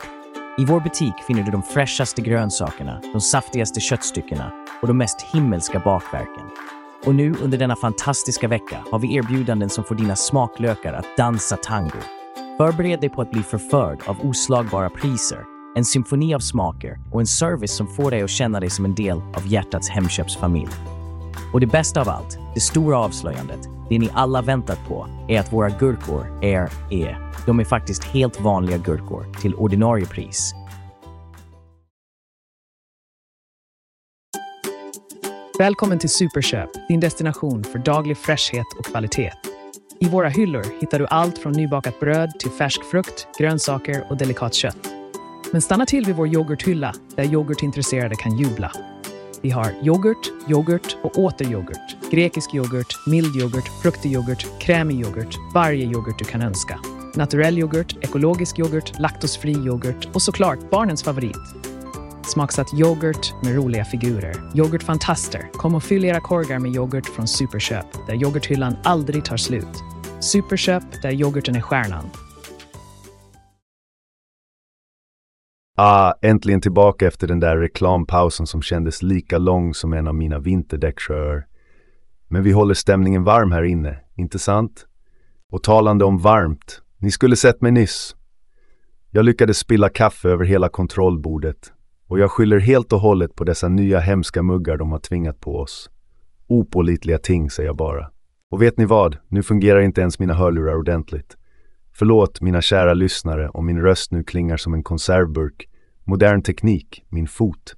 I 0.57 0.65
vår 0.65 0.79
butik 0.79 1.13
finner 1.27 1.43
du 1.43 1.51
de 1.51 1.63
fräschaste 1.63 2.21
grönsakerna, 2.21 3.01
de 3.13 3.21
saftigaste 3.21 3.79
köttstyckena 3.79 4.51
och 4.81 4.87
de 4.87 4.97
mest 4.97 5.21
himmelska 5.21 5.79
bakverken. 5.79 6.43
Och 7.05 7.15
nu 7.15 7.33
under 7.41 7.57
denna 7.57 7.75
fantastiska 7.75 8.47
vecka 8.47 8.83
har 8.91 8.99
vi 8.99 9.15
erbjudanden 9.15 9.69
som 9.69 9.83
får 9.83 9.95
dina 9.95 10.15
smaklökar 10.15 10.93
att 10.93 11.17
dansa 11.17 11.57
tango. 11.57 11.99
Förbered 12.57 12.99
dig 12.99 13.09
på 13.09 13.21
att 13.21 13.31
bli 13.31 13.43
förförd 13.43 13.99
av 14.05 14.17
oslagbara 14.23 14.89
priser, 14.89 15.39
en 15.75 15.85
symfoni 15.85 16.35
av 16.35 16.39
smaker 16.39 16.99
och 17.11 17.19
en 17.19 17.27
service 17.27 17.75
som 17.77 17.87
får 17.87 18.11
dig 18.11 18.21
att 18.21 18.29
känna 18.29 18.59
dig 18.59 18.69
som 18.69 18.85
en 18.85 18.95
del 18.95 19.17
av 19.17 19.47
Hjärtats 19.47 19.89
Hemköpsfamilj. 19.89 21.02
Och 21.53 21.59
det 21.59 21.67
bästa 21.67 22.01
av 22.01 22.09
allt, 22.09 22.37
det 22.53 22.59
stora 22.59 22.97
avslöjandet, 22.97 23.59
det 23.89 23.99
ni 23.99 24.09
alla 24.13 24.41
väntat 24.41 24.79
på, 24.87 25.07
är 25.27 25.39
att 25.39 25.53
våra 25.53 25.69
gurkor 25.69 26.43
är 26.43 26.71
är. 26.91 27.31
De 27.45 27.59
är 27.59 27.63
faktiskt 27.63 28.03
helt 28.03 28.41
vanliga 28.41 28.77
gurkor 28.77 29.25
till 29.41 29.55
ordinarie 29.55 30.05
pris. 30.05 30.53
Välkommen 35.59 35.99
till 35.99 36.09
Superköp, 36.09 36.69
din 36.87 36.99
destination 36.99 37.63
för 37.63 37.79
daglig 37.79 38.17
fräschhet 38.17 38.65
och 38.79 38.85
kvalitet. 38.85 39.31
I 39.99 40.09
våra 40.09 40.29
hyllor 40.29 40.65
hittar 40.81 40.99
du 40.99 41.07
allt 41.07 41.37
från 41.37 41.53
nybakat 41.53 41.99
bröd 41.99 42.39
till 42.39 42.51
färsk 42.51 42.83
frukt, 42.83 43.27
grönsaker 43.39 44.07
och 44.09 44.17
delikat 44.17 44.53
kött. 44.53 44.93
Men 45.51 45.61
stanna 45.61 45.85
till 45.85 46.05
vid 46.05 46.15
vår 46.15 46.27
yoghurthylla 46.27 46.93
där 47.15 47.23
yoghurtintresserade 47.23 48.15
kan 48.15 48.37
jubla. 48.37 48.71
Vi 49.43 49.49
har 49.49 49.71
yoghurt, 49.83 50.31
yoghurt 50.49 50.97
och 51.03 51.17
åter 51.19 51.51
yoghurt, 51.51 52.11
grekisk 52.11 52.53
yoghurt, 52.55 53.07
mild 53.07 53.35
yoghurt, 53.35 53.81
fruktig 53.81 54.11
yoghurt, 54.11 54.45
krämig 54.59 55.01
yoghurt, 55.01 55.37
varje 55.53 55.85
yoghurt 55.85 56.19
du 56.19 56.25
kan 56.25 56.41
önska. 56.41 56.79
Naturell 57.15 57.57
yoghurt, 57.57 57.97
ekologisk 58.01 58.59
yoghurt, 58.59 58.99
laktosfri 58.99 59.51
yoghurt 59.51 60.07
och 60.13 60.21
såklart 60.21 60.69
barnens 60.71 61.03
favorit, 61.03 61.53
Smaksatt 62.25 62.73
yoghurt 62.73 63.33
med 63.43 63.55
roliga 63.55 63.85
figurer. 63.85 64.35
Yoghurtfantaster. 64.55 65.49
Kom 65.53 65.75
och 65.75 65.83
fyll 65.83 66.05
era 66.05 66.19
korgar 66.19 66.59
med 66.59 66.75
yoghurt 66.75 67.05
från 67.05 67.27
Superköp, 67.27 67.85
där 68.07 68.13
yoghurthyllan 68.13 68.75
aldrig 68.83 69.25
tar 69.25 69.37
slut. 69.37 69.83
Superköp, 70.19 71.01
där 71.01 71.11
yoghurten 71.11 71.55
är 71.55 71.61
stjärnan. 71.61 72.09
Ah, 75.75 76.13
äntligen 76.21 76.61
tillbaka 76.61 77.07
efter 77.07 77.27
den 77.27 77.39
där 77.39 77.57
reklampausen 77.57 78.47
som 78.47 78.61
kändes 78.61 79.03
lika 79.03 79.37
lång 79.37 79.73
som 79.73 79.93
en 79.93 80.07
av 80.07 80.15
mina 80.15 80.39
vinterdäcksjöar. 80.39 81.47
Men 82.27 82.43
vi 82.43 82.51
håller 82.51 82.73
stämningen 82.73 83.23
varm 83.23 83.51
här 83.51 83.63
inne, 83.63 83.99
inte 84.15 84.39
sant? 84.39 84.87
Och 85.51 85.63
talande 85.63 86.05
om 86.05 86.17
varmt, 86.17 86.81
ni 86.97 87.11
skulle 87.11 87.35
sett 87.35 87.61
mig 87.61 87.71
nyss. 87.71 88.15
Jag 89.11 89.25
lyckades 89.25 89.57
spilla 89.57 89.89
kaffe 89.89 90.29
över 90.29 90.45
hela 90.45 90.69
kontrollbordet 90.69 91.73
och 92.07 92.19
jag 92.19 92.31
skyller 92.31 92.59
helt 92.59 92.93
och 92.93 92.99
hållet 92.99 93.35
på 93.35 93.43
dessa 93.43 93.69
nya 93.69 93.99
hemska 93.99 94.43
muggar 94.43 94.77
de 94.77 94.91
har 94.91 94.99
tvingat 94.99 95.39
på 95.39 95.59
oss. 95.59 95.89
Opålitliga 96.47 97.17
ting, 97.17 97.49
säger 97.49 97.69
jag 97.69 97.77
bara. 97.77 98.11
Och 98.51 98.61
vet 98.61 98.77
ni 98.77 98.85
vad? 98.85 99.17
Nu 99.27 99.43
fungerar 99.43 99.79
inte 99.79 100.01
ens 100.01 100.19
mina 100.19 100.33
hörlurar 100.33 100.75
ordentligt. 100.75 101.37
Förlåt 101.95 102.41
mina 102.41 102.61
kära 102.61 102.93
lyssnare 102.93 103.49
om 103.49 103.65
min 103.65 103.81
röst 103.81 104.11
nu 104.11 104.23
klingar 104.23 104.57
som 104.57 104.73
en 104.73 104.83
konservburk. 104.83 105.67
Modern 106.03 106.41
teknik, 106.41 107.03
min 107.09 107.27
fot. 107.27 107.75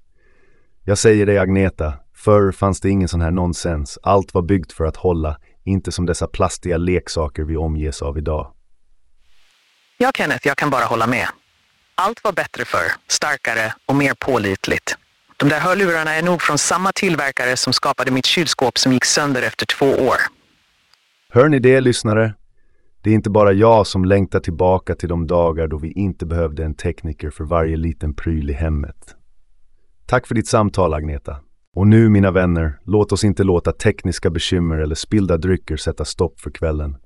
Jag 0.84 0.98
säger 0.98 1.26
dig 1.26 1.38
Agneta, 1.38 1.94
förr 2.16 2.52
fanns 2.52 2.82
det 2.82 2.90
ingen 2.90 3.08
sån 3.08 3.22
här 3.22 3.32
nonsens. 3.32 4.00
Allt 4.04 4.34
var 4.34 4.42
byggt 4.42 4.72
för 4.72 4.86
att 4.86 4.96
hålla, 4.96 5.38
inte 5.64 5.92
som 5.92 6.06
dessa 6.06 6.28
plastiga 6.28 6.78
leksaker 6.78 7.44
vi 7.44 7.58
omges 7.58 8.02
av 8.02 8.18
idag. 8.18 8.54
Ja, 9.98 10.12
Kenneth, 10.16 10.48
jag 10.48 10.58
kan 10.58 10.70
bara 10.70 10.86
hålla 10.86 11.08
med. 11.08 11.28
Allt 11.96 12.24
var 12.24 12.32
bättre 12.32 12.66
förr, 12.66 12.92
starkare 13.08 13.74
och 13.86 13.96
mer 13.96 14.14
pålitligt. 14.14 14.98
De 15.38 15.50
där 15.50 15.60
hörlurarna 15.60 16.16
är 16.16 16.24
nog 16.24 16.42
från 16.42 16.58
samma 16.58 16.92
tillverkare 16.92 17.58
som 17.58 17.74
skapade 17.74 18.12
mitt 18.12 18.26
kylskåp 18.26 18.78
som 18.78 18.94
gick 18.94 19.06
sönder 19.06 19.42
efter 19.42 19.66
två 19.66 19.86
år. 19.86 20.18
Hör 21.30 21.50
ni 21.50 21.60
det, 21.60 21.82
lyssnare? 21.82 22.34
Det 23.06 23.12
är 23.12 23.16
inte 23.16 23.30
bara 23.30 23.54
jag 23.54 23.88
som 23.88 24.06
längtar 24.06 24.40
tillbaka 24.40 24.96
till 24.96 25.10
de 25.10 25.28
dagar 25.28 25.68
då 25.68 25.78
vi 25.78 25.92
inte 25.92 26.26
behövde 26.26 26.66
en 26.66 26.76
tekniker 26.76 27.30
för 27.30 27.44
varje 27.44 27.78
liten 27.78 28.14
pryl 28.14 28.50
i 28.50 28.54
hemmet. 28.54 29.16
Tack 30.06 30.28
för 30.28 30.36
ditt 30.36 30.48
samtal, 30.48 30.94
Agneta. 30.94 31.38
Och 31.76 31.88
nu, 31.88 32.10
mina 32.10 32.32
vänner, 32.32 32.80
låt 32.84 33.12
oss 33.12 33.24
inte 33.24 33.44
låta 33.44 33.72
tekniska 33.72 34.30
bekymmer 34.30 34.78
eller 34.78 34.96
spillda 34.96 35.38
drycker 35.38 35.78
sätta 35.78 36.06
stopp 36.06 36.40
för 36.40 36.52
kvällen. 36.52 36.98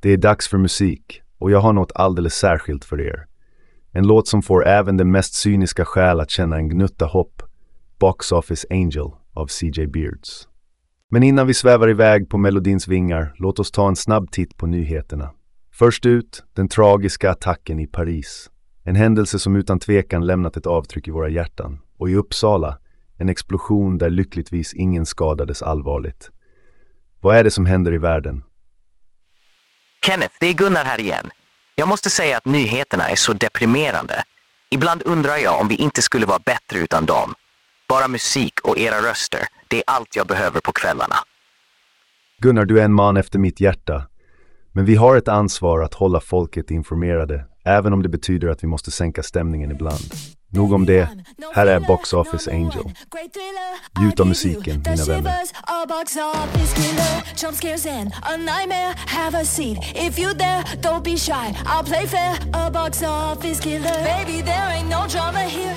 Det 0.00 0.10
är 0.10 0.16
dags 0.16 0.48
för 0.48 0.58
musik 0.58 1.22
och 1.38 1.50
jag 1.50 1.60
har 1.60 1.72
något 1.72 1.92
alldeles 1.94 2.34
särskilt 2.34 2.84
för 2.84 3.00
er. 3.00 3.26
En 3.92 4.06
låt 4.06 4.28
som 4.28 4.42
får 4.42 4.66
även 4.66 4.96
den 4.96 5.10
mest 5.10 5.34
cyniska 5.34 5.84
själ 5.84 6.20
att 6.20 6.30
känna 6.30 6.56
en 6.56 6.68
gnutta 6.68 7.06
hopp. 7.06 7.42
Box 7.98 8.32
Office 8.32 8.66
Angel 8.70 9.10
av 9.32 9.46
CJ 9.46 9.86
Beards. 9.86 10.48
Men 11.10 11.22
innan 11.22 11.46
vi 11.46 11.54
svävar 11.54 11.90
iväg 11.90 12.28
på 12.28 12.38
melodins 12.38 12.88
vingar, 12.88 13.34
låt 13.38 13.58
oss 13.58 13.70
ta 13.70 13.88
en 13.88 13.96
snabb 13.96 14.30
titt 14.30 14.56
på 14.56 14.66
nyheterna. 14.66 15.30
Först 15.72 16.06
ut, 16.06 16.44
den 16.56 16.68
tragiska 16.68 17.30
attacken 17.30 17.80
i 17.80 17.86
Paris. 17.86 18.50
En 18.84 18.96
händelse 18.96 19.38
som 19.38 19.56
utan 19.56 19.80
tvekan 19.80 20.26
lämnat 20.26 20.56
ett 20.56 20.66
avtryck 20.66 21.08
i 21.08 21.10
våra 21.10 21.28
hjärtan. 21.28 21.80
Och 21.98 22.10
i 22.10 22.14
Uppsala, 22.14 22.78
en 23.18 23.28
explosion 23.28 23.98
där 23.98 24.10
lyckligtvis 24.10 24.74
ingen 24.74 25.06
skadades 25.06 25.62
allvarligt. 25.62 26.30
Vad 27.20 27.36
är 27.36 27.44
det 27.44 27.50
som 27.50 27.66
händer 27.66 27.94
i 27.94 27.98
världen? 27.98 28.42
Kenneth, 30.06 30.34
det 30.40 30.46
är 30.46 30.54
Gunnar 30.54 30.84
här 30.84 31.00
igen. 31.00 31.30
Jag 31.74 31.88
måste 31.88 32.10
säga 32.10 32.36
att 32.36 32.44
nyheterna 32.44 33.08
är 33.08 33.16
så 33.16 33.32
deprimerande. 33.32 34.22
Ibland 34.70 35.02
undrar 35.04 35.36
jag 35.36 35.60
om 35.60 35.68
vi 35.68 35.74
inte 35.74 36.02
skulle 36.02 36.26
vara 36.26 36.38
bättre 36.38 36.78
utan 36.78 37.06
dem. 37.06 37.34
Bara 37.88 38.08
musik 38.08 38.60
och 38.64 38.78
era 38.78 39.10
röster, 39.10 39.40
det 39.68 39.76
är 39.76 39.84
allt 39.86 40.16
jag 40.16 40.26
behöver 40.26 40.60
på 40.60 40.72
kvällarna. 40.72 41.16
Gunnar, 42.38 42.64
du 42.64 42.80
är 42.80 42.84
en 42.84 42.92
man 42.92 43.16
efter 43.16 43.38
mitt 43.38 43.60
hjärta. 43.60 44.06
Men 44.72 44.84
vi 44.84 44.94
har 44.94 45.16
ett 45.16 45.28
ansvar 45.28 45.80
att 45.80 45.94
hålla 45.94 46.20
folket 46.20 46.70
informerade, 46.70 47.44
även 47.64 47.92
om 47.92 48.02
det 48.02 48.08
betyder 48.08 48.48
att 48.48 48.62
vi 48.62 48.68
måste 48.68 48.90
sänka 48.90 49.22
stämningen 49.22 49.70
ibland. 49.70 50.04
Nog 50.50 50.72
om 50.72 50.86
det. 50.86 51.08
Här 51.54 51.66
är 51.66 51.80
Box 51.80 52.12
off 52.12 52.32
his 56.58 56.72
killer. 56.74 57.22
Jump 57.42 57.56
scares 57.56 57.86
in 57.86 58.12
a 58.22 58.36
nightmare, 58.36 58.94
have 59.06 59.40
a 59.40 59.44
seat. 59.44 59.78
If 59.94 60.18
you 60.18 60.34
there, 60.34 60.64
don't 60.82 61.04
be 61.04 61.16
shy. 61.16 61.54
I'll 61.66 61.84
play 61.84 62.06
fair, 62.06 62.36
a 62.52 62.70
box 62.70 63.02
Office 63.02 63.66
Angel. 63.66 63.90
Njut 63.90 63.90
av 63.90 63.96
musiken, 63.96 63.96
mina 63.96 64.24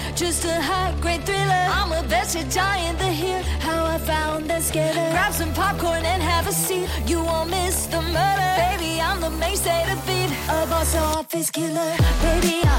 vänner. 0.07 0.45
A 0.45 0.61
high 0.61 0.93
great 1.01 1.25
thriller. 1.25 1.67
I'm 1.69 1.91
a 1.91 2.01
vegetable 2.03 2.51
giant 2.51 2.99
to 2.99 3.05
hear 3.05 3.43
how 3.61 3.95
I 3.95 3.99
found 3.99 4.49
the 4.49 4.61
scale. 4.61 4.93
Grab 5.11 5.33
some 5.33 5.53
popcorn 5.53 6.05
and 6.05 6.23
have 6.23 6.49
a 6.49 6.53
seat. 6.53 6.89
You 7.07 7.23
won't 7.23 7.49
miss 7.49 7.87
the 7.87 8.01
murder. 8.01 8.55
Baby, 8.57 9.01
I'm 9.01 9.21
the 9.21 9.29
main 9.29 9.55
state 9.55 9.91
of 9.93 9.99
feed. 10.05 10.29
A 10.49 10.65
box 10.67 10.95
office 10.95 11.51
killer, 11.51 11.95
jump 12.21 12.43
scares 12.43 12.69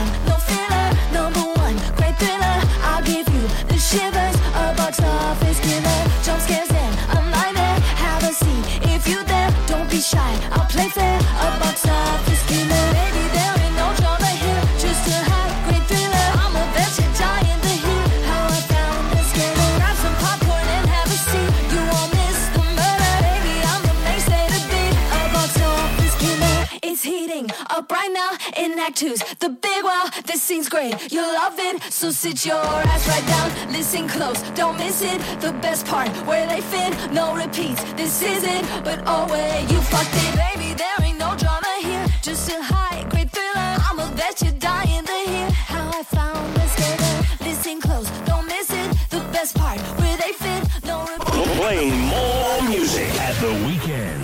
act 29.00 29.20
twos, 29.20 29.36
the 29.38 29.48
big 29.48 29.84
wow, 29.84 30.08
this 30.26 30.42
scene's 30.42 30.68
great. 30.68 31.12
You'll 31.12 31.32
love 31.34 31.58
it, 31.58 31.82
so 31.92 32.10
sit 32.10 32.44
your 32.44 32.56
ass 32.56 33.08
right 33.08 33.26
down. 33.26 33.72
Listen 33.72 34.08
close, 34.08 34.40
don't 34.50 34.76
miss 34.76 35.02
it. 35.02 35.18
The 35.40 35.52
best 35.60 35.86
part, 35.86 36.08
where 36.26 36.46
they 36.46 36.60
fit, 36.60 37.12
no 37.12 37.34
repeats. 37.34 37.82
This 37.94 38.22
is 38.22 38.44
it, 38.44 38.64
but 38.84 39.02
oh 39.06 39.26
wait, 39.30 39.70
you 39.70 39.80
fucked 39.80 40.14
it. 40.14 40.34
Baby, 40.36 40.74
there 40.74 40.96
ain't 41.02 41.18
no 41.18 41.34
drama 41.36 41.72
here, 41.82 42.06
just 42.22 42.50
a 42.50 42.62
high, 42.62 43.04
great 43.10 43.30
thriller. 43.30 43.70
I'ma 43.88 44.12
bet 44.14 44.42
you're 44.42 44.58
dying 44.58 45.04
to 45.04 45.18
hear 45.26 45.50
how 45.50 45.90
I 45.90 46.02
found 46.02 46.54
this 46.54 46.74
killer. 46.76 47.48
Listen 47.48 47.80
close, 47.80 48.08
don't 48.26 48.46
miss 48.46 48.70
it. 48.70 48.88
The 49.10 49.20
best 49.32 49.56
part, 49.56 49.80
where 50.00 50.16
they 50.16 50.32
fit, 50.32 50.62
no 50.84 51.06
repeats. 51.06 51.58
Playing 51.58 51.98
more 52.14 52.62
music 52.68 53.08
at 53.20 53.34
the 53.40 53.52
weekend. 53.66 54.19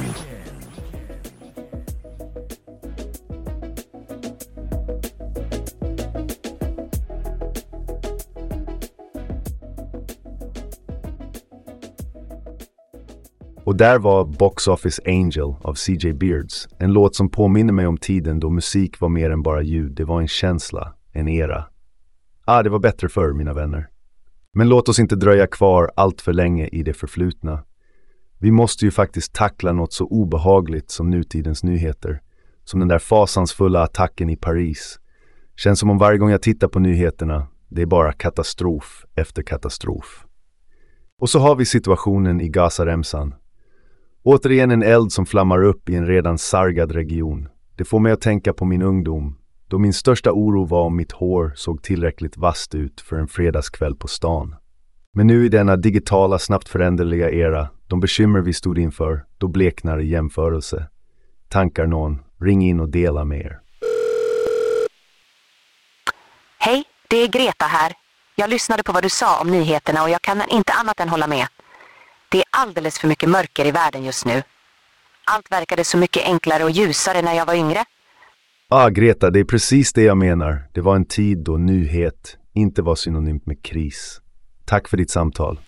Och 13.67 13.77
där 13.77 13.99
var 13.99 14.25
Box 14.25 14.69
Office 14.69 15.03
Angel 15.07 15.55
av 15.63 15.75
CJ 15.75 16.13
Beards. 16.13 16.69
En 16.79 16.93
låt 16.93 17.17
som 17.17 17.31
påminner 17.31 17.73
mig 17.73 17.87
om 17.87 17.97
tiden 17.97 18.41
då 18.41 18.51
musik 18.51 19.01
var 19.01 19.09
mer 19.09 19.31
än 19.31 19.43
bara 19.43 19.63
ljud. 19.63 19.93
Det 19.93 20.05
var 20.05 20.21
en 20.21 20.29
känsla, 20.29 20.95
en 21.13 21.29
era. 21.29 21.65
Ah, 22.45 22.63
det 22.63 22.71
var 22.71 22.79
bättre 22.79 23.09
förr, 23.09 23.33
mina 23.33 23.53
vänner. 23.53 23.89
Men 24.53 24.69
låt 24.69 24.89
oss 24.89 24.99
inte 24.99 25.17
dröja 25.17 25.47
kvar 25.47 25.91
allt 25.97 26.21
för 26.21 26.33
länge 26.33 26.67
i 26.67 26.83
det 26.83 26.93
förflutna. 26.93 27.65
Vi 28.39 28.51
måste 28.51 28.85
ju 28.85 28.91
faktiskt 28.91 29.35
tackla 29.35 29.73
något 29.73 29.93
så 29.93 30.05
obehagligt 30.05 30.91
som 30.91 31.11
nutidens 31.11 31.65
nyheter. 31.65 32.21
Som 32.65 32.81
den 32.81 32.89
där 32.89 32.99
fasansfulla 32.99 33.83
attacken 33.83 34.31
i 34.31 34.37
Paris. 34.37 35.01
Känns 35.57 35.81
som 35.81 35.91
om 35.91 35.99
varje 35.99 36.19
gång 36.19 36.31
jag 36.31 36.43
tittar 36.43 36.69
på 36.69 36.79
nyheterna, 36.79 37.47
det 37.69 37.83
är 37.83 37.87
bara 37.87 38.13
katastrof 38.13 39.05
efter 39.15 39.43
katastrof. 39.43 40.27
Och 41.19 41.31
så 41.31 41.39
har 41.39 41.57
vi 41.57 41.65
situationen 41.65 42.41
i 42.41 42.49
Gazaremsan. 42.49 43.35
Återigen 44.29 44.71
en 44.71 44.83
eld 44.83 45.13
som 45.13 45.27
flammar 45.27 45.65
upp 45.65 45.89
i 45.89 45.95
en 45.95 46.07
redan 46.07 46.39
sargad 46.39 46.93
region. 46.93 47.49
Det 47.77 47.85
får 47.85 48.01
mig 48.01 48.13
att 48.13 48.21
tänka 48.21 48.53
på 48.53 48.65
min 48.65 48.83
ungdom, 48.83 49.39
då 49.69 49.79
min 49.79 49.93
största 49.93 50.33
oro 50.33 50.65
var 50.65 50.83
om 50.83 50.97
mitt 50.97 51.13
hår 51.13 51.53
såg 51.57 51.83
tillräckligt 51.83 52.37
vasst 52.37 52.75
ut 52.75 53.01
för 53.01 53.17
en 53.17 53.29
fredagskväll 53.29 53.97
på 53.97 54.09
stan. 54.09 54.55
Men 55.15 55.27
nu 55.27 55.45
i 55.47 55.49
denna 55.49 55.77
digitala, 55.77 56.39
snabbt 56.39 56.69
föränderliga 56.69 57.31
era, 57.31 57.69
de 57.87 58.01
bekymmer 58.01 58.41
vi 58.41 58.53
stod 58.53 58.79
inför, 58.79 59.25
då 59.39 59.49
bleknar 59.49 60.01
i 60.01 60.09
jämförelse. 60.09 60.89
Tankar 61.49 61.87
någon, 61.87 62.23
ring 62.41 62.63
in 62.63 62.81
och 62.81 62.89
dela 62.89 63.25
med 63.25 63.41
er. 63.41 63.61
Hej, 66.59 66.85
det 67.09 67.17
är 67.17 67.29
Greta 67.29 67.65
här. 67.65 67.93
Jag 68.37 68.51
lyssnade 68.51 68.83
på 68.83 68.93
vad 68.93 69.03
du 69.03 69.11
sa 69.11 69.41
om 69.41 69.51
nyheterna 69.51 70.03
och 70.03 70.11
jag 70.11 70.23
kan 70.23 70.43
inte 70.51 70.73
annat 70.73 71.01
än 71.01 71.09
hålla 71.09 71.27
med. 71.27 71.47
Det 72.29 72.39
är 72.39 72.45
alldeles 72.51 72.99
för 72.99 73.09
mycket 73.09 73.29
mörker 73.29 73.65
i 73.65 73.71
världen 73.71 74.05
just 74.05 74.27
nu. 74.27 74.43
Allt 75.25 75.53
verkade 75.53 75.85
så 75.85 75.99
mycket 75.99 76.25
enklare 76.25 76.65
och 76.65 76.71
ljusare 76.71 77.23
när 77.23 77.35
jag 77.35 77.47
var 77.47 77.55
yngre. 77.55 77.85
Ah, 78.69 78.89
Greta, 78.89 79.31
det 79.31 79.41
är 79.41 79.45
precis 79.45 79.93
det 79.93 80.03
jag 80.03 80.17
menar. 80.17 80.69
Det 80.75 80.81
var 80.81 80.97
en 80.97 81.05
tid 81.07 81.39
då 81.39 81.57
nyhet 81.57 82.37
inte 82.55 82.83
var 82.83 82.95
synonymt 82.95 83.47
med 83.47 83.65
kris. 83.65 84.21
Tack 84.65 84.89
för 84.89 84.97
ditt 84.97 85.11
samtal. 85.11 85.61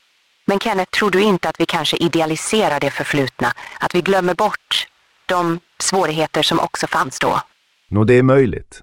Men 0.46 0.58
Kenneth, 0.58 0.90
tror 0.90 1.10
du 1.10 1.22
inte 1.22 1.48
att 1.48 1.60
vi 1.60 1.66
kanske 1.66 1.96
idealiserar 1.96 2.80
det 2.80 2.90
förflutna? 2.90 3.52
Att 3.80 3.94
vi 3.94 4.00
glömmer 4.00 4.34
bort 4.34 4.86
de 5.26 5.60
svårigheter 5.78 6.42
som 6.42 6.60
också 6.60 6.86
fanns 6.86 7.18
då? 7.18 7.40
Nå, 7.90 8.04
det 8.04 8.14
är 8.14 8.22
möjligt. 8.22 8.82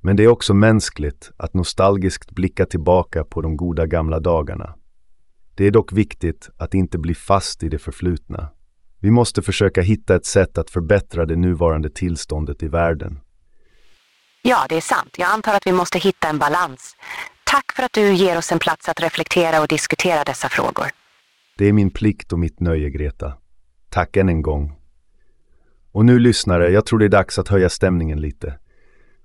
Men 0.00 0.16
det 0.16 0.24
är 0.24 0.28
också 0.28 0.54
mänskligt 0.54 1.30
att 1.36 1.54
nostalgiskt 1.54 2.30
blicka 2.30 2.66
tillbaka 2.66 3.24
på 3.24 3.42
de 3.42 3.56
goda 3.56 3.86
gamla 3.86 4.20
dagarna. 4.20 4.74
Det 5.60 5.66
är 5.66 5.70
dock 5.70 5.92
viktigt 5.92 6.50
att 6.56 6.74
inte 6.74 6.98
bli 6.98 7.14
fast 7.14 7.62
i 7.62 7.68
det 7.68 7.78
förflutna. 7.78 8.48
Vi 9.00 9.10
måste 9.10 9.42
försöka 9.42 9.82
hitta 9.82 10.14
ett 10.16 10.26
sätt 10.26 10.58
att 10.58 10.70
förbättra 10.70 11.26
det 11.26 11.36
nuvarande 11.36 11.90
tillståndet 11.90 12.62
i 12.62 12.68
världen. 12.68 13.20
Ja, 14.42 14.66
det 14.68 14.76
är 14.76 14.80
sant. 14.80 15.16
Jag 15.18 15.28
antar 15.30 15.54
att 15.54 15.66
vi 15.66 15.72
måste 15.72 15.98
hitta 15.98 16.28
en 16.28 16.38
balans. 16.38 16.96
Tack 17.44 17.72
för 17.76 17.82
att 17.82 17.92
du 17.92 18.12
ger 18.14 18.38
oss 18.38 18.52
en 18.52 18.58
plats 18.58 18.88
att 18.88 19.00
reflektera 19.00 19.60
och 19.60 19.68
diskutera 19.68 20.24
dessa 20.24 20.48
frågor. 20.48 20.86
Det 21.58 21.64
är 21.64 21.72
min 21.72 21.90
plikt 21.90 22.32
och 22.32 22.38
mitt 22.38 22.60
nöje, 22.60 22.90
Greta. 22.90 23.32
Tack 23.88 24.16
än 24.16 24.28
en 24.28 24.42
gång. 24.42 24.78
Och 25.92 26.04
nu 26.04 26.18
lyssnare, 26.18 26.70
jag 26.70 26.86
tror 26.86 26.98
det 26.98 27.04
är 27.04 27.08
dags 27.08 27.38
att 27.38 27.48
höja 27.48 27.68
stämningen 27.68 28.20
lite. 28.20 28.58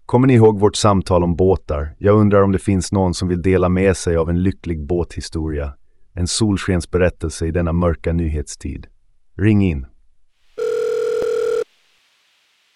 Kommer 0.05 0.27
ni 0.27 0.33
ihåg 0.33 0.59
vårt 0.59 0.75
samtal 0.75 1.23
om 1.23 1.35
båtar? 1.35 1.95
Jag 1.97 2.15
undrar 2.15 2.41
om 2.41 2.51
det 2.51 2.59
finns 2.59 2.91
någon 2.91 3.13
som 3.13 3.27
vill 3.27 3.41
dela 3.41 3.69
med 3.69 3.97
sig 3.97 4.17
av 4.17 4.29
en 4.29 4.43
lycklig 4.43 4.85
båthistoria. 4.87 5.73
En 6.15 6.27
solskensberättelse 6.27 7.45
i 7.45 7.51
denna 7.51 7.73
mörka 7.73 8.13
nyhetstid. 8.13 8.87
Ring 9.37 9.63
in. 9.63 9.85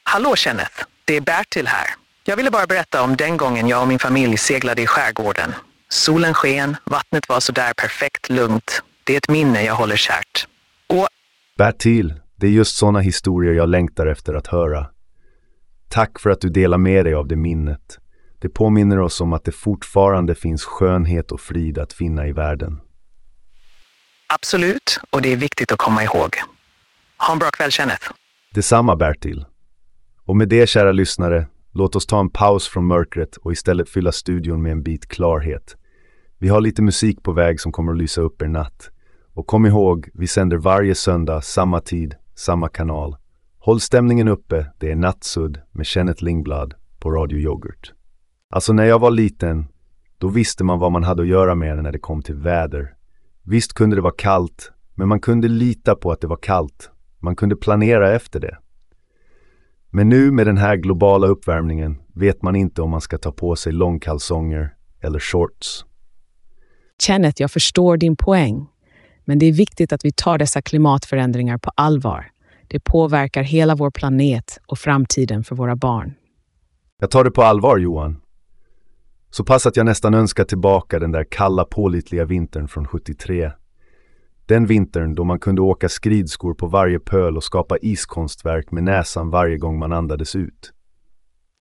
Hallå 0.04 0.36
Kenneth, 0.36 0.84
det 1.06 1.18
är 1.18 1.22
Bertil 1.22 1.68
här. 1.68 1.88
Jag 2.26 2.38
ville 2.38 2.52
bara 2.52 2.66
berätta 2.68 3.04
om 3.04 3.16
den 3.16 3.38
gången 3.38 3.68
jag 3.68 3.82
och 3.82 3.88
min 3.88 4.00
familj 4.00 4.38
seglade 4.38 4.82
i 4.82 4.88
skärgården. 4.88 5.54
Solen 5.90 6.34
sken, 6.34 6.76
vattnet 6.84 7.30
var 7.30 7.40
sådär 7.40 7.74
perfekt 7.74 8.30
lugnt. 8.30 8.84
Det 9.04 9.14
är 9.14 9.18
ett 9.18 9.30
minne 9.30 9.64
jag 9.64 9.76
håller 9.76 9.96
kärt. 9.96 10.48
Och 10.88 11.08
Bertil, 11.58 12.14
det 12.36 12.48
är 12.48 12.52
just 12.52 12.76
sådana 12.76 13.00
historier 13.00 13.54
jag 13.54 13.70
längtar 13.70 14.08
efter 14.08 14.34
att 14.34 14.48
höra. 14.48 14.88
Tack 15.90 16.20
för 16.20 16.30
att 16.30 16.42
du 16.42 16.50
delar 16.50 16.78
med 16.78 17.06
dig 17.06 17.14
av 17.14 17.28
det 17.28 17.36
minnet. 17.36 18.00
Det 18.40 18.50
påminner 18.50 19.00
oss 19.00 19.22
om 19.22 19.34
att 19.34 19.44
det 19.44 19.52
fortfarande 19.52 20.36
finns 20.36 20.64
skönhet 20.64 21.32
och 21.32 21.42
frid 21.42 21.78
att 21.78 21.94
finna 21.94 22.28
i 22.28 22.32
världen 22.32 22.80
absolut, 24.34 25.00
och 25.10 25.22
det 25.22 25.34
är 25.34 25.38
viktigt 25.38 25.72
att 25.72 25.78
komma 25.78 26.04
ihåg. 26.04 26.36
Ha 27.28 27.34
en 27.34 27.40
bra 27.40 27.52
kväll 27.52 27.72
Kenneth. 27.72 28.12
Detsamma 28.54 28.96
Bertil. 28.96 29.46
Och 30.26 30.38
med 30.38 30.50
det 30.50 30.70
kära 30.70 30.92
lyssnare, 30.92 31.48
låt 31.74 31.96
oss 31.96 32.06
ta 32.06 32.20
en 32.20 32.30
paus 32.30 32.68
från 32.68 32.88
mörkret 32.88 33.38
och 33.38 33.52
istället 33.52 33.90
fylla 33.90 34.12
studion 34.12 34.62
med 34.62 34.72
en 34.72 34.84
bit 34.84 35.08
klarhet. 35.08 35.76
Vi 36.38 36.50
har 36.50 36.62
lite 36.62 36.82
musik 36.82 37.24
på 37.24 37.32
väg 37.32 37.60
som 37.60 37.72
kommer 37.72 37.92
att 37.92 37.98
lysa 37.98 38.22
upp 38.22 38.42
er 38.42 38.48
natt. 38.48 38.90
Och 39.34 39.48
kom 39.48 39.66
ihåg, 39.66 40.10
vi 40.14 40.28
sänder 40.28 40.58
varje 40.58 40.96
söndag, 40.96 41.42
samma 41.42 41.80
tid, 41.80 42.16
samma 42.36 42.70
kanal. 42.70 43.18
Håll 43.60 43.80
stämningen 43.80 44.28
uppe, 44.28 44.66
det 44.78 44.92
är 44.92 44.96
Nattsudd 44.96 45.62
med 45.72 45.86
Kenneth 45.86 46.24
Lingblad 46.24 46.74
på 47.00 47.12
Radio 47.12 47.40
Yoghurt. 47.40 47.94
Alltså 48.50 48.74
när 48.74 48.86
jag 48.86 49.00
var 49.00 49.12
liten, 49.12 49.68
då 50.18 50.28
visste 50.28 50.64
man 50.64 50.80
vad 50.80 50.92
man 50.92 51.04
hade 51.04 51.22
att 51.22 51.28
göra 51.28 51.56
med 51.56 51.84
när 51.84 51.92
det 51.92 52.00
kom 52.00 52.22
till 52.22 52.36
väder. 52.36 52.94
Visst 53.50 53.74
kunde 53.74 53.96
det 53.96 54.02
vara 54.02 54.14
kallt, 54.18 54.72
men 54.96 55.08
man 55.08 55.20
kunde 55.20 55.48
lita 55.48 55.96
på 55.96 56.12
att 56.12 56.22
det 56.22 56.28
var 56.28 56.38
kallt. 56.42 56.90
Man 57.20 57.36
kunde 57.36 57.56
planera 57.56 58.16
efter 58.16 58.40
det. 58.40 58.58
Men 59.90 60.10
nu 60.10 60.32
med 60.32 60.48
den 60.48 60.58
här 60.58 60.76
globala 60.76 61.28
uppvärmningen 61.28 61.98
vet 62.16 62.42
man 62.42 62.56
inte 62.56 62.82
om 62.82 62.90
man 62.90 63.02
ska 63.02 63.18
ta 63.18 63.32
på 63.32 63.56
sig 63.56 63.74
långkalsonger 63.74 64.74
eller 65.02 65.20
shorts. 65.20 65.86
Kenneth, 67.02 67.42
jag 67.42 67.52
förstår 67.52 67.98
din 67.98 68.16
poäng. 68.16 68.68
Men 69.26 69.40
det 69.40 69.46
är 69.46 69.54
viktigt 69.54 69.94
att 69.94 70.06
vi 70.06 70.12
tar 70.12 70.38
dessa 70.38 70.62
klimatförändringar 70.62 71.58
på 71.58 71.72
allvar. 71.76 72.32
Det 72.68 72.80
påverkar 72.80 73.44
hela 73.44 73.76
vår 73.76 73.92
planet 73.92 74.60
och 74.68 74.80
framtiden 74.80 75.44
för 75.44 75.56
våra 75.56 75.76
barn. 75.76 76.14
Jag 77.00 77.12
tar 77.12 77.24
det 77.24 77.32
på 77.32 77.44
allvar 77.44 77.78
Johan. 77.78 78.22
Så 79.30 79.44
pass 79.44 79.66
att 79.66 79.78
jag 79.78 79.86
nästan 79.86 80.14
önskar 80.14 80.44
tillbaka 80.44 81.00
den 81.00 81.12
där 81.12 81.26
kalla 81.32 81.66
pålitliga 81.66 82.26
vintern 82.26 82.68
från 82.68 82.88
73. 82.88 83.52
Den 84.46 84.66
vintern 84.66 85.16
då 85.16 85.24
man 85.24 85.40
kunde 85.40 85.62
åka 85.62 85.90
skridskor 85.90 86.54
på 86.54 86.68
varje 86.68 87.00
pöl 87.00 87.38
och 87.38 87.44
skapa 87.44 87.78
iskonstverk 87.82 88.72
med 88.72 88.84
näsan 88.84 89.30
varje 89.30 89.58
gång 89.58 89.80
man 89.80 89.94
andades 89.94 90.36
ut. 90.36 90.74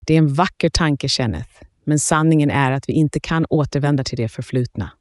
Det 0.07 0.13
är 0.13 0.17
en 0.17 0.33
vacker 0.33 0.69
tanke, 0.69 1.07
Kenneth, 1.07 1.63
men 1.85 1.99
sanningen 1.99 2.49
är 2.51 2.71
att 2.71 2.89
vi 2.89 2.93
inte 2.93 3.19
kan 3.19 3.45
återvända 3.49 4.03
till 4.03 4.17
det 4.17 4.27
förflutna. 4.27 4.91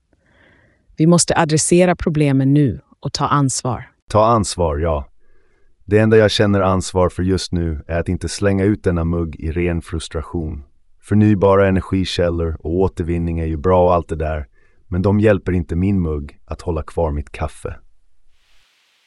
Vi 0.96 1.06
måste 1.06 1.36
adressera 1.36 1.96
problemen 1.96 2.54
nu 2.54 2.80
och 3.00 3.12
ta 3.12 3.26
ansvar. 3.26 3.90
Ta 4.10 4.26
ansvar, 4.26 4.78
ja. 4.78 5.08
Det 5.84 5.98
enda 5.98 6.16
jag 6.16 6.30
känner 6.30 6.60
ansvar 6.60 7.08
för 7.08 7.22
just 7.22 7.52
nu 7.52 7.84
är 7.86 8.00
att 8.00 8.08
inte 8.08 8.28
slänga 8.28 8.64
ut 8.64 8.84
denna 8.84 9.04
mugg 9.04 9.36
i 9.36 9.52
ren 9.52 9.82
frustration. 9.82 10.62
Förnybara 11.08 11.68
energikällor 11.68 12.56
och 12.60 12.70
återvinning 12.70 13.38
är 13.38 13.46
ju 13.46 13.56
bra 13.56 13.84
och 13.84 13.94
allt 13.94 14.08
det 14.08 14.16
där, 14.16 14.46
men 14.88 15.02
de 15.02 15.20
hjälper 15.20 15.52
inte 15.52 15.76
min 15.76 16.02
mugg 16.02 16.38
att 16.46 16.62
hålla 16.62 16.82
kvar 16.82 17.10
mitt 17.10 17.32
kaffe. 17.32 17.76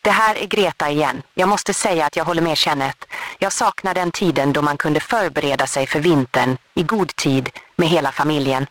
Det 0.04 0.10
här 0.10 0.36
är 0.44 0.48
Greta 0.48 0.92
igen. 0.92 1.22
Jag 1.34 1.50
måste 1.50 1.74
säga 1.74 2.06
att 2.06 2.16
jag 2.16 2.26
håller 2.26 2.42
med 2.42 2.58
Kenneth. 2.58 2.98
Jag 3.40 3.54
saknar 3.54 3.94
den 3.94 4.12
tiden 4.12 4.54
då 4.54 4.62
man 4.62 4.78
kunde 4.78 5.00
förbereda 5.00 5.68
sig 5.68 5.88
för 5.88 6.00
vintern 6.00 6.58
i 6.76 6.84
god 6.84 7.16
tid 7.16 7.50
med 7.76 7.88
hela 7.88 8.12
familjen. 8.12 8.66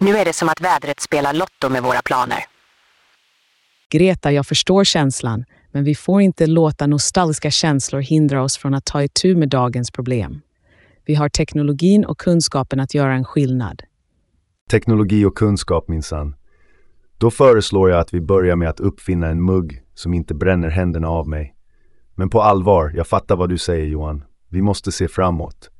Nu 0.00 0.16
är 0.16 0.24
det 0.24 0.32
som 0.32 0.48
att 0.48 0.60
vädret 0.60 1.00
spelar 1.00 1.32
lotto 1.32 1.68
med 1.68 1.82
våra 1.82 2.02
planer. 2.02 2.44
Greta, 3.90 4.32
jag 4.32 4.46
förstår 4.46 4.84
känslan, 4.84 5.44
men 5.72 5.84
vi 5.84 5.94
får 5.94 6.20
inte 6.20 6.46
låta 6.46 6.86
nostalgiska 6.86 7.50
känslor 7.50 8.00
hindra 8.00 8.42
oss 8.42 8.58
från 8.58 8.74
att 8.74 8.84
ta 8.84 9.02
itu 9.02 9.36
med 9.36 9.48
dagens 9.48 9.90
problem. 9.90 10.40
Vi 11.08 11.14
har 11.14 11.28
teknologin 11.28 12.04
och 12.04 12.18
kunskapen 12.18 12.80
att 12.80 12.94
göra 12.94 13.14
en 13.14 13.24
skillnad. 13.24 13.82
Teknologi 14.70 15.24
och 15.24 15.36
kunskap 15.36 15.88
minsann. 15.88 16.36
Då 17.18 17.30
föreslår 17.30 17.90
jag 17.90 18.00
att 18.00 18.14
vi 18.14 18.20
börjar 18.20 18.56
med 18.56 18.68
att 18.68 18.80
uppfinna 18.80 19.26
en 19.26 19.44
mugg 19.44 19.82
som 19.94 20.14
inte 20.14 20.34
bränner 20.34 20.68
händerna 20.68 21.08
av 21.08 21.28
mig. 21.28 21.54
Men 22.14 22.30
på 22.30 22.42
allvar, 22.42 22.92
jag 22.94 23.06
fattar 23.06 23.36
vad 23.36 23.48
du 23.48 23.58
säger 23.58 23.86
Johan. 23.86 24.24
Vi 24.48 24.62
måste 24.62 24.92
se 24.92 25.08
framåt. 25.08 25.70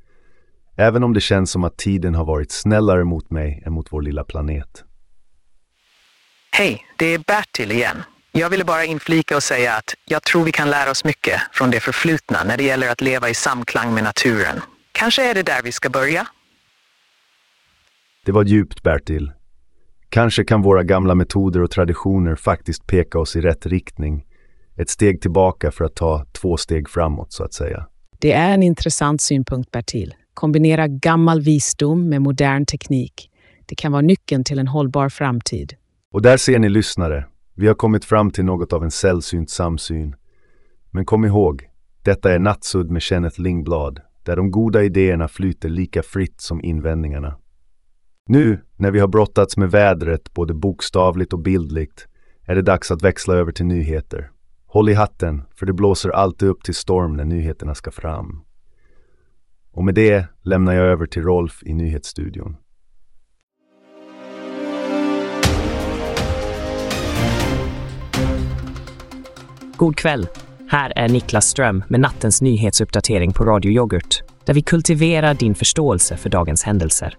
Även 0.76 1.04
om 1.04 1.14
det 1.14 1.20
känns 1.20 1.50
som 1.50 1.64
att 1.64 1.76
tiden 1.76 2.14
har 2.14 2.24
varit 2.24 2.52
snällare 2.52 3.04
mot 3.04 3.30
mig 3.30 3.62
än 3.66 3.72
mot 3.72 3.92
vår 3.92 4.02
lilla 4.02 4.24
planet. 4.24 4.84
Hej, 6.50 6.84
det 6.98 7.06
är 7.06 7.18
Bertil 7.18 7.72
igen. 7.72 7.96
Jag 8.32 8.50
ville 8.50 8.64
bara 8.64 8.84
inflika 8.84 9.36
och 9.36 9.42
säga 9.42 9.74
att 9.74 9.94
jag 10.04 10.22
tror 10.22 10.44
vi 10.44 10.52
kan 10.52 10.70
lära 10.70 10.90
oss 10.90 11.04
mycket 11.04 11.40
från 11.52 11.70
det 11.70 11.80
förflutna 11.80 12.44
när 12.44 12.56
det 12.56 12.64
gäller 12.64 12.90
att 12.90 13.00
leva 13.00 13.28
i 13.28 13.34
samklang 13.34 13.94
med 13.94 14.04
naturen. 14.04 14.60
Kanske 14.98 15.30
är 15.30 15.34
det 15.34 15.42
där 15.42 15.62
vi 15.64 15.72
ska 15.72 15.90
börja? 15.90 16.26
Det 18.26 18.32
var 18.32 18.44
djupt, 18.44 18.82
Bertil. 18.82 19.32
Kanske 20.08 20.44
kan 20.44 20.62
våra 20.62 20.82
gamla 20.82 21.14
metoder 21.14 21.62
och 21.62 21.70
traditioner 21.70 22.34
faktiskt 22.34 22.86
peka 22.86 23.18
oss 23.18 23.36
i 23.36 23.40
rätt 23.40 23.66
riktning. 23.66 24.24
Ett 24.76 24.88
steg 24.88 25.20
tillbaka 25.20 25.70
för 25.70 25.84
att 25.84 25.94
ta 25.94 26.24
två 26.32 26.56
steg 26.56 26.88
framåt, 26.88 27.32
så 27.32 27.44
att 27.44 27.52
säga. 27.54 27.86
Det 28.18 28.32
är 28.32 28.54
en 28.54 28.62
intressant 28.62 29.20
synpunkt, 29.20 29.70
Bertil. 29.70 30.14
Kombinera 30.34 30.88
gammal 30.88 31.40
visdom 31.40 32.08
med 32.08 32.22
modern 32.22 32.66
teknik. 32.66 33.30
Det 33.66 33.74
kan 33.74 33.92
vara 33.92 34.02
nyckeln 34.02 34.44
till 34.44 34.58
en 34.58 34.68
hållbar 34.68 35.08
framtid. 35.08 35.74
Och 36.12 36.22
där 36.22 36.36
ser 36.36 36.58
ni 36.58 36.68
lyssnare. 36.68 37.26
Vi 37.54 37.66
har 37.66 37.74
kommit 37.74 38.04
fram 38.04 38.30
till 38.30 38.44
något 38.44 38.72
av 38.72 38.84
en 38.84 38.90
sällsynt 38.90 39.50
samsyn. 39.50 40.16
Men 40.90 41.04
kom 41.04 41.24
ihåg, 41.24 41.68
detta 42.02 42.32
är 42.32 42.38
Nattsudd 42.38 42.90
med 42.90 43.02
Kenneth 43.02 43.40
Lingblad, 43.40 44.00
där 44.28 44.36
de 44.36 44.50
goda 44.50 44.82
idéerna 44.82 45.28
flyter 45.28 45.68
lika 45.68 46.02
fritt 46.02 46.40
som 46.40 46.64
invändningarna. 46.64 47.36
Nu, 48.26 48.60
när 48.76 48.90
vi 48.90 49.00
har 49.00 49.08
brottats 49.08 49.56
med 49.56 49.70
vädret 49.70 50.34
både 50.34 50.54
bokstavligt 50.54 51.32
och 51.32 51.38
bildligt, 51.38 52.08
är 52.46 52.54
det 52.54 52.62
dags 52.62 52.90
att 52.90 53.02
växla 53.02 53.34
över 53.34 53.52
till 53.52 53.66
nyheter. 53.66 54.30
Håll 54.66 54.88
i 54.88 54.94
hatten, 54.94 55.42
för 55.54 55.66
det 55.66 55.72
blåser 55.72 56.10
alltid 56.10 56.48
upp 56.48 56.64
till 56.64 56.74
storm 56.74 57.16
när 57.16 57.24
nyheterna 57.24 57.74
ska 57.74 57.90
fram. 57.90 58.44
Och 59.72 59.84
med 59.84 59.94
det 59.94 60.26
lämnar 60.42 60.72
jag 60.72 60.86
över 60.86 61.06
till 61.06 61.22
Rolf 61.22 61.62
i 61.62 61.74
nyhetsstudion. 61.74 62.56
God 69.76 69.96
kväll! 69.96 70.28
Här 70.70 70.92
är 70.96 71.08
Niklas 71.08 71.46
Ström 71.46 71.84
med 71.88 72.00
nattens 72.00 72.42
nyhetsuppdatering 72.42 73.32
på 73.32 73.44
Radio 73.44 73.72
Yoghurt, 73.72 74.22
där 74.44 74.54
vi 74.54 74.62
kultiverar 74.62 75.34
din 75.34 75.54
förståelse 75.54 76.16
för 76.16 76.30
dagens 76.30 76.62
händelser. 76.62 77.16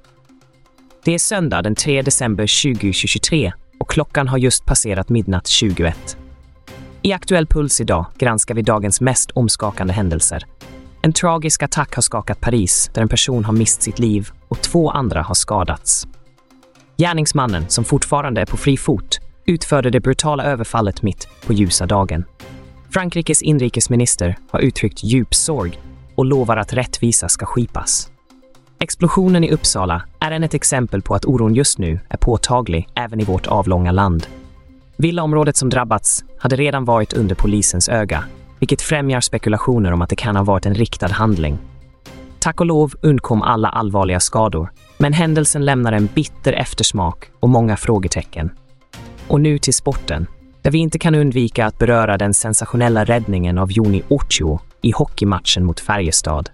Det 1.04 1.14
är 1.14 1.20
söndag 1.20 1.62
den 1.62 1.76
3 1.76 2.02
december 2.02 2.74
2023 2.74 3.54
och 3.80 3.90
klockan 3.90 4.28
har 4.28 4.38
just 4.38 4.66
passerat 4.66 5.10
midnatt 5.10 5.48
21. 5.48 6.18
I 7.02 7.14
Aktuell 7.14 7.48
Puls 7.48 7.82
idag 7.82 8.06
granskar 8.18 8.56
vi 8.56 8.62
dagens 8.62 9.02
mest 9.02 9.32
omskakande 9.32 9.94
händelser. 9.94 10.44
En 11.02 11.14
tragisk 11.14 11.64
attack 11.64 11.96
har 11.96 12.02
skakat 12.02 12.42
Paris 12.42 12.92
där 12.94 13.02
en 13.02 13.10
person 13.10 13.46
har 13.46 13.54
mist 13.54 13.82
sitt 13.82 14.00
liv 14.00 14.30
och 14.48 14.62
två 14.62 14.92
andra 14.92 15.22
har 15.22 15.36
skadats. 15.36 16.08
Gärningsmannen, 16.98 17.70
som 17.70 17.84
fortfarande 17.84 18.42
är 18.42 18.46
på 18.46 18.58
fri 18.58 18.78
fot, 18.78 19.20
utförde 19.46 19.90
det 19.90 20.00
brutala 20.00 20.44
överfallet 20.44 21.02
mitt 21.02 21.28
på 21.46 21.54
ljusa 21.54 21.86
dagen. 21.86 22.26
Frankrikes 22.92 23.42
inrikesminister 23.42 24.38
har 24.52 24.60
uttryckt 24.60 25.04
djup 25.04 25.36
sorg 25.36 25.80
och 26.16 26.26
lovar 26.26 26.58
att 26.58 26.74
rättvisa 26.74 27.30
ska 27.30 27.46
skipas. 27.46 28.12
Explosionen 28.80 29.44
i 29.44 29.52
Uppsala 29.52 30.02
är 30.20 30.32
än 30.32 30.44
ett 30.44 30.54
exempel 30.54 31.02
på 31.02 31.16
att 31.16 31.26
oron 31.26 31.56
just 31.56 31.78
nu 31.78 32.00
är 32.10 32.18
påtaglig 32.18 32.88
även 32.96 33.20
i 33.20 33.24
vårt 33.24 33.48
avlånga 33.48 33.92
land. 33.92 34.28
Villaområdet 34.98 35.58
som 35.58 35.70
drabbats 35.70 36.24
hade 36.40 36.56
redan 36.56 36.86
varit 36.86 37.14
under 37.14 37.36
polisens 37.36 37.90
öga, 37.90 38.24
vilket 38.60 38.82
främjar 38.82 39.22
spekulationer 39.22 39.92
om 39.92 40.02
att 40.02 40.10
det 40.10 40.16
kan 40.16 40.36
ha 40.36 40.44
varit 40.44 40.66
en 40.66 40.76
riktad 40.76 41.12
handling. 41.12 41.58
Tack 42.40 42.60
och 42.60 42.66
lov 42.66 42.94
undkom 43.02 43.42
alla 43.42 43.70
allvarliga 43.70 44.20
skador, 44.20 44.72
men 44.98 45.14
händelsen 45.14 45.66
lämnar 45.66 45.94
en 45.94 46.10
bitter 46.14 46.54
eftersmak 46.54 47.32
och 47.40 47.50
många 47.50 47.78
frågetecken. 47.78 48.52
Och 49.28 49.42
nu 49.42 49.58
till 49.58 49.74
sporten, 49.74 50.28
där 50.62 50.72
vi 50.72 50.78
inte 50.78 51.00
kan 51.00 51.16
undvika 51.16 51.66
att 51.66 51.78
beröra 51.78 52.18
den 52.18 52.34
sensationella 52.34 53.04
räddningen 53.04 53.58
av 53.58 53.72
Joni 53.72 54.04
Ocho 54.08 54.60
i 54.82 54.92
hockeymatchen 54.92 55.66
mot 55.66 55.80
Färjestad. 55.80 56.50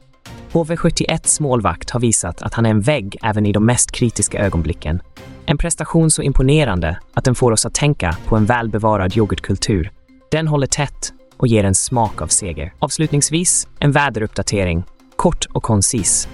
HV71s 0.51 1.41
målvakt 1.41 1.89
har 1.89 1.99
visat 1.99 2.41
att 2.41 2.53
han 2.53 2.65
är 2.65 2.69
en 2.69 2.81
vägg 2.81 3.17
även 3.23 3.45
i 3.45 3.51
de 3.51 3.65
mest 3.65 3.91
kritiska 3.91 4.39
ögonblicken. 4.39 5.01
En 5.45 5.57
prestation 5.57 6.11
så 6.11 6.21
imponerande 6.21 6.99
att 7.13 7.23
den 7.23 7.35
får 7.35 7.51
oss 7.51 7.65
att 7.65 7.73
tänka 7.73 8.17
på 8.25 8.35
en 8.35 8.45
välbevarad 8.45 9.17
yoghurtkultur. 9.17 9.91
Den 10.31 10.47
håller 10.47 10.67
tätt 10.67 11.13
och 11.37 11.47
ger 11.47 11.63
en 11.63 11.75
smak 11.75 12.21
av 12.21 12.27
seger. 12.27 12.73
Avslutningsvis, 12.79 13.67
en 13.79 13.91
väderuppdatering. 13.91 14.83
Kort 15.15 15.45
och 15.45 15.63
koncis. 15.63 16.27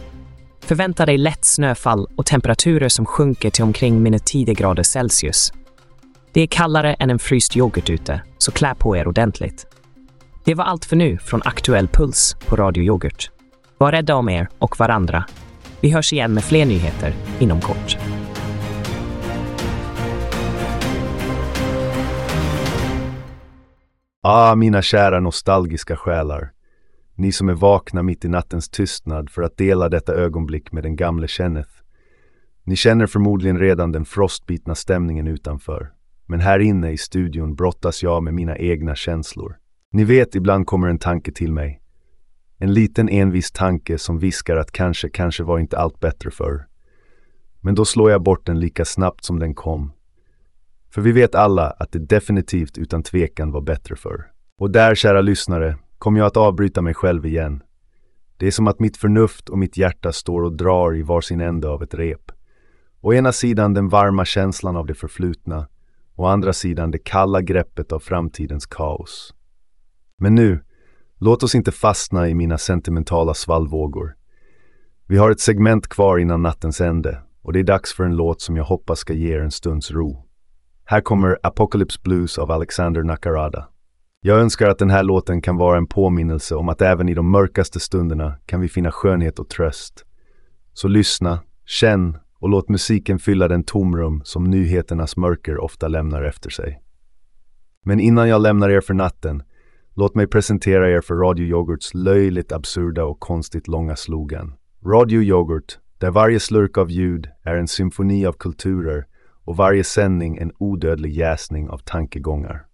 Förvänta 0.60 1.06
dig 1.06 1.18
lätt 1.18 1.46
snöfall 1.46 2.08
och 2.16 2.26
temperaturer 2.26 2.90
som 2.90 3.06
sjunker 3.06 3.50
till 3.50 3.64
omkring 3.64 4.04
minus 4.04 4.22
10 4.26 4.54
grader 4.54 4.84
Celsius. 4.84 5.54
Det 6.34 6.41
är 6.41 6.48
kallare 6.48 6.94
än 6.94 7.10
en 7.10 7.20
fryst 7.20 7.58
yoghurt 7.58 7.89
ute, 7.89 8.22
så 8.38 8.52
klä 8.52 8.76
på 8.76 8.98
er 8.98 9.08
ordentligt. 9.08 9.65
Det 10.44 10.56
var 10.56 10.65
allt 10.65 10.86
för 10.86 10.96
nu 10.96 11.17
från 11.17 11.41
Aktuell 11.46 11.88
Puls 11.88 12.36
på 12.48 12.56
Radio 12.56 12.84
Yoghurt. 12.84 13.32
Var 13.78 13.91
rädda 13.91 14.15
om 14.15 14.30
er 14.30 14.50
och 14.60 14.80
varandra. 14.80 15.26
Vi 15.82 15.89
hörs 15.89 16.13
igen 16.13 16.34
med 16.34 16.44
fler 16.44 16.65
nyheter 16.65 17.13
inom 17.39 17.62
kort. 17.62 17.98
Ah, 24.24 24.56
mina 24.56 24.82
kära 24.82 25.20
nostalgiska 25.20 25.96
själar. 25.96 26.52
Ni 27.15 27.32
som 27.32 27.50
är 27.50 27.54
vakna 27.54 28.04
mitt 28.04 28.26
i 28.26 28.28
nattens 28.28 28.70
tystnad 28.70 29.30
för 29.30 29.41
att 29.41 29.58
dela 29.58 29.89
detta 29.89 30.13
ögonblick 30.13 30.72
med 30.72 30.84
den 30.84 30.96
gamle 30.96 31.28
Kenneth. 31.28 31.72
Ni 32.63 32.76
känner 32.76 33.08
förmodligen 33.08 33.60
redan 33.60 33.91
den 33.91 34.06
frostbitna 34.06 34.76
stämningen 34.76 35.28
utanför. 35.28 35.91
Men 36.32 36.39
här 36.39 36.60
inne 36.60 36.91
i 36.91 36.98
studion 36.98 37.56
brottas 37.56 38.04
jag 38.04 38.24
med 38.24 38.34
mina 38.34 38.58
egna 38.58 38.96
känslor. 38.96 39.58
Ni 39.94 40.04
vet, 40.04 40.36
ibland 40.36 40.67
kommer 40.67 40.88
en 40.88 40.98
tanke 40.98 41.32
till 41.32 41.52
mig. 41.52 41.82
En 42.58 42.74
liten 42.74 43.10
envis 43.10 43.52
tanke 43.52 43.98
som 43.98 44.20
viskar 44.20 44.58
att 44.58 44.72
kanske, 44.72 45.10
kanske 45.10 45.44
var 45.44 45.60
inte 45.60 45.78
allt 45.78 46.00
bättre 46.00 46.32
förr. 46.32 46.67
Men 47.62 47.76
då 47.76 47.86
slår 47.86 48.12
jag 48.12 48.24
bort 48.24 48.46
den 48.46 48.60
lika 48.60 48.86
snabbt 48.86 49.26
som 49.26 49.39
den 49.39 49.56
kom. 49.56 49.91
För 50.94 51.02
vi 51.02 51.12
vet 51.12 51.36
alla 51.36 51.70
att 51.70 51.91
det 51.91 52.00
definitivt 52.00 52.78
utan 52.78 53.04
tvekan 53.04 53.52
var 53.52 53.62
bättre 53.62 53.96
förr. 53.96 54.26
Och 54.58 54.72
där, 54.72 54.96
kära 54.96 55.22
lyssnare, 55.22 55.78
kommer 55.98 56.20
jag 56.20 56.28
att 56.28 56.38
avbryta 56.38 56.82
mig 56.82 56.94
själv 56.94 57.26
igen. 57.26 57.63
Det 58.38 58.48
är 58.48 58.52
som 58.52 58.67
att 58.67 58.80
mitt 58.80 58.98
förnuft 58.98 59.50
och 59.50 59.58
mitt 59.58 59.78
hjärta 59.78 60.12
står 60.12 60.41
och 60.41 60.54
drar 60.54 60.96
i 60.96 61.02
varsin 61.02 61.41
ände 61.41 61.70
av 61.70 61.84
ett 61.84 61.94
rep. 61.94 62.32
Å 63.02 63.13
ena 63.13 63.32
sidan 63.32 63.74
den 63.74 63.89
varma 63.89 64.26
känslan 64.26 64.76
av 64.76 64.86
det 64.86 64.94
förflutna, 64.94 65.67
å 66.22 66.26
andra 66.26 66.54
sidan 66.54 66.92
det 66.92 66.98
kalla 66.98 67.42
greppet 67.42 67.92
av 67.92 68.00
framtidens 68.00 68.66
kaos. 68.66 69.34
Men 70.18 70.36
nu, 70.36 70.60
låt 71.18 71.44
oss 71.44 71.56
inte 71.56 71.72
fastna 71.72 72.30
i 72.30 72.34
mina 72.34 72.58
sentimentala 72.58 73.34
svallvågor. 73.34 74.16
Vi 75.08 75.18
har 75.18 75.32
ett 75.32 75.40
segment 75.40 75.88
kvar 75.88 76.18
innan 76.18 76.42
nattens 76.42 76.82
ände 76.82 77.22
och 77.42 77.54
det 77.54 77.60
är 77.60 77.64
dags 77.64 77.94
för 77.94 78.04
en 78.04 78.16
låt 78.16 78.42
som 78.42 78.58
jag 78.58 78.64
hoppas 78.64 79.00
ska 79.00 79.14
ge 79.14 79.36
er 79.36 79.40
en 79.40 79.52
stunds 79.52 79.92
ro. 79.92 80.26
Här 80.86 81.02
kommer 81.02 81.40
Apocalypse 81.44 82.00
Blues 82.04 82.38
av 82.38 82.52
Alexander 82.52 83.04
Nakarada. 83.04 83.68
Jag 84.22 84.40
önskar 84.40 84.70
att 84.70 84.80
den 84.80 84.90
här 84.90 85.04
låten 85.04 85.42
kan 85.42 85.58
vara 85.58 85.78
en 85.78 85.88
påminnelse 85.88 86.56
om 86.56 86.70
att 86.70 86.82
även 86.82 87.10
i 87.10 87.14
de 87.14 87.32
mörkaste 87.32 87.80
stunderna 87.80 88.38
kan 88.46 88.62
vi 88.62 88.68
finna 88.68 88.92
skönhet 88.92 89.40
och 89.40 89.50
tröst. 89.50 90.06
Så 90.74 90.88
lyssna, 90.88 91.40
känn 91.66 92.18
och 92.42 92.50
låt 92.50 92.70
musiken 92.70 93.20
fylla 93.20 93.48
den 93.48 93.64
tomrum 93.64 94.22
som 94.24 94.44
nyheternas 94.44 95.18
mörker 95.18 95.58
ofta 95.58 95.88
lämnar 95.88 96.24
efter 96.24 96.50
sig. 96.50 96.82
Men 97.84 98.00
innan 98.00 98.30
jag 98.30 98.42
lämnar 98.42 98.70
er 98.70 98.82
för 98.82 98.94
natten, 98.94 99.44
låt 99.96 100.16
mig 100.16 100.28
presentera 100.28 100.92
er 100.92 101.02
för 101.02 101.16
Radio 101.16 101.46
Yoghurts 101.46 101.94
löjligt 101.94 102.52
absurda 102.52 103.04
och 103.04 103.20
konstigt 103.20 103.68
långa 103.68 103.96
slogan. 103.96 104.54
Radio 104.86 105.22
Yoghurt, 105.22 105.80
där 105.98 106.12
varje 106.12 106.40
slurk 106.40 106.78
av 106.78 106.92
ljud 106.92 107.30
är 107.44 107.56
en 107.56 107.68
symfoni 107.68 108.26
av 108.26 108.34
kulturer 108.34 109.06
och 109.46 109.58
varje 109.58 109.84
sändning 109.84 110.38
en 110.38 110.52
odödlig 110.58 111.12
jäsning 111.12 111.70
av 111.70 111.78
tankegångar. 111.78 112.66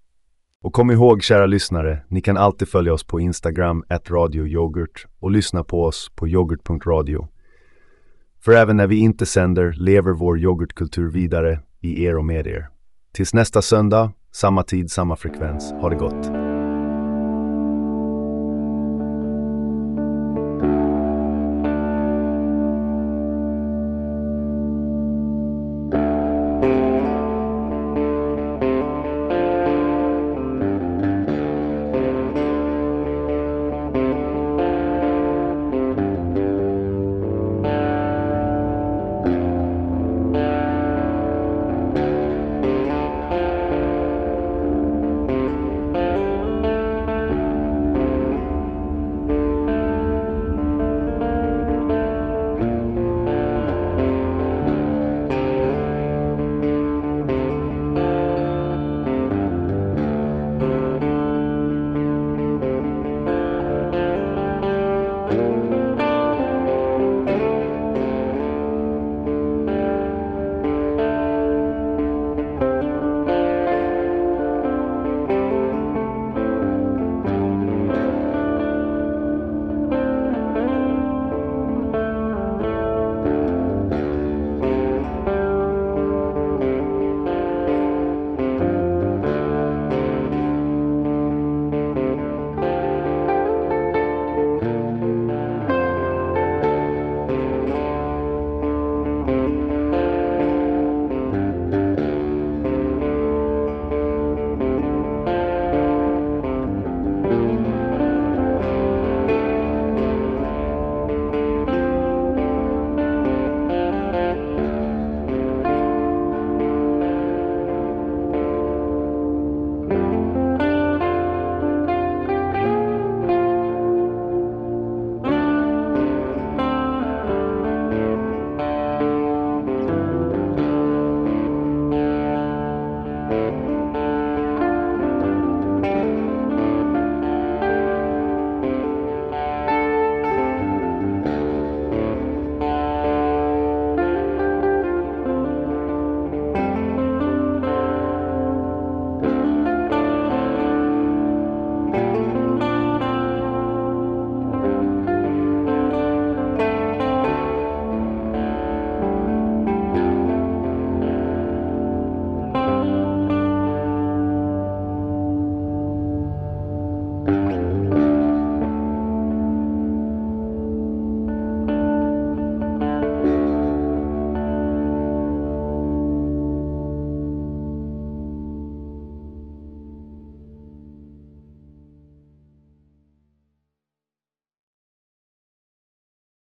Och 0.64 0.74
kom 0.74 0.92
ihåg, 0.92 1.24
kära 1.24 1.46
lyssnare, 1.46 2.04
ni 2.08 2.22
kan 2.22 2.38
alltid 2.38 2.68
följa 2.68 2.94
oss 2.94 3.04
på 3.04 3.20
Instagram, 3.20 3.84
radioyoghurt 3.90 5.06
och 5.20 5.32
lyssna 5.32 5.64
på 5.64 5.84
oss 5.84 6.12
på 6.16 6.28
yoghurt.radio. 6.28 7.28
För 8.45 8.52
även 8.52 8.78
när 8.78 8.88
vi 8.88 8.95
inte 8.95 9.26
sänder 9.26 9.71
lever 9.71 10.12
vår 10.12 10.39
yoghurtkultur 10.39 11.12
vidare 11.12 11.60
i 11.82 12.04
er 12.04 12.17
och 12.17 12.26
med 12.26 12.47
er. 12.47 12.67
Tills 13.13 13.34
nästa 13.34 13.62
söndag, 13.62 14.12
samma 14.32 14.63
tid, 14.63 14.91
samma 14.91 15.15
frekvens. 15.15 15.71
Ha 15.71 15.89
det 15.89 15.95
gott! 15.95 16.47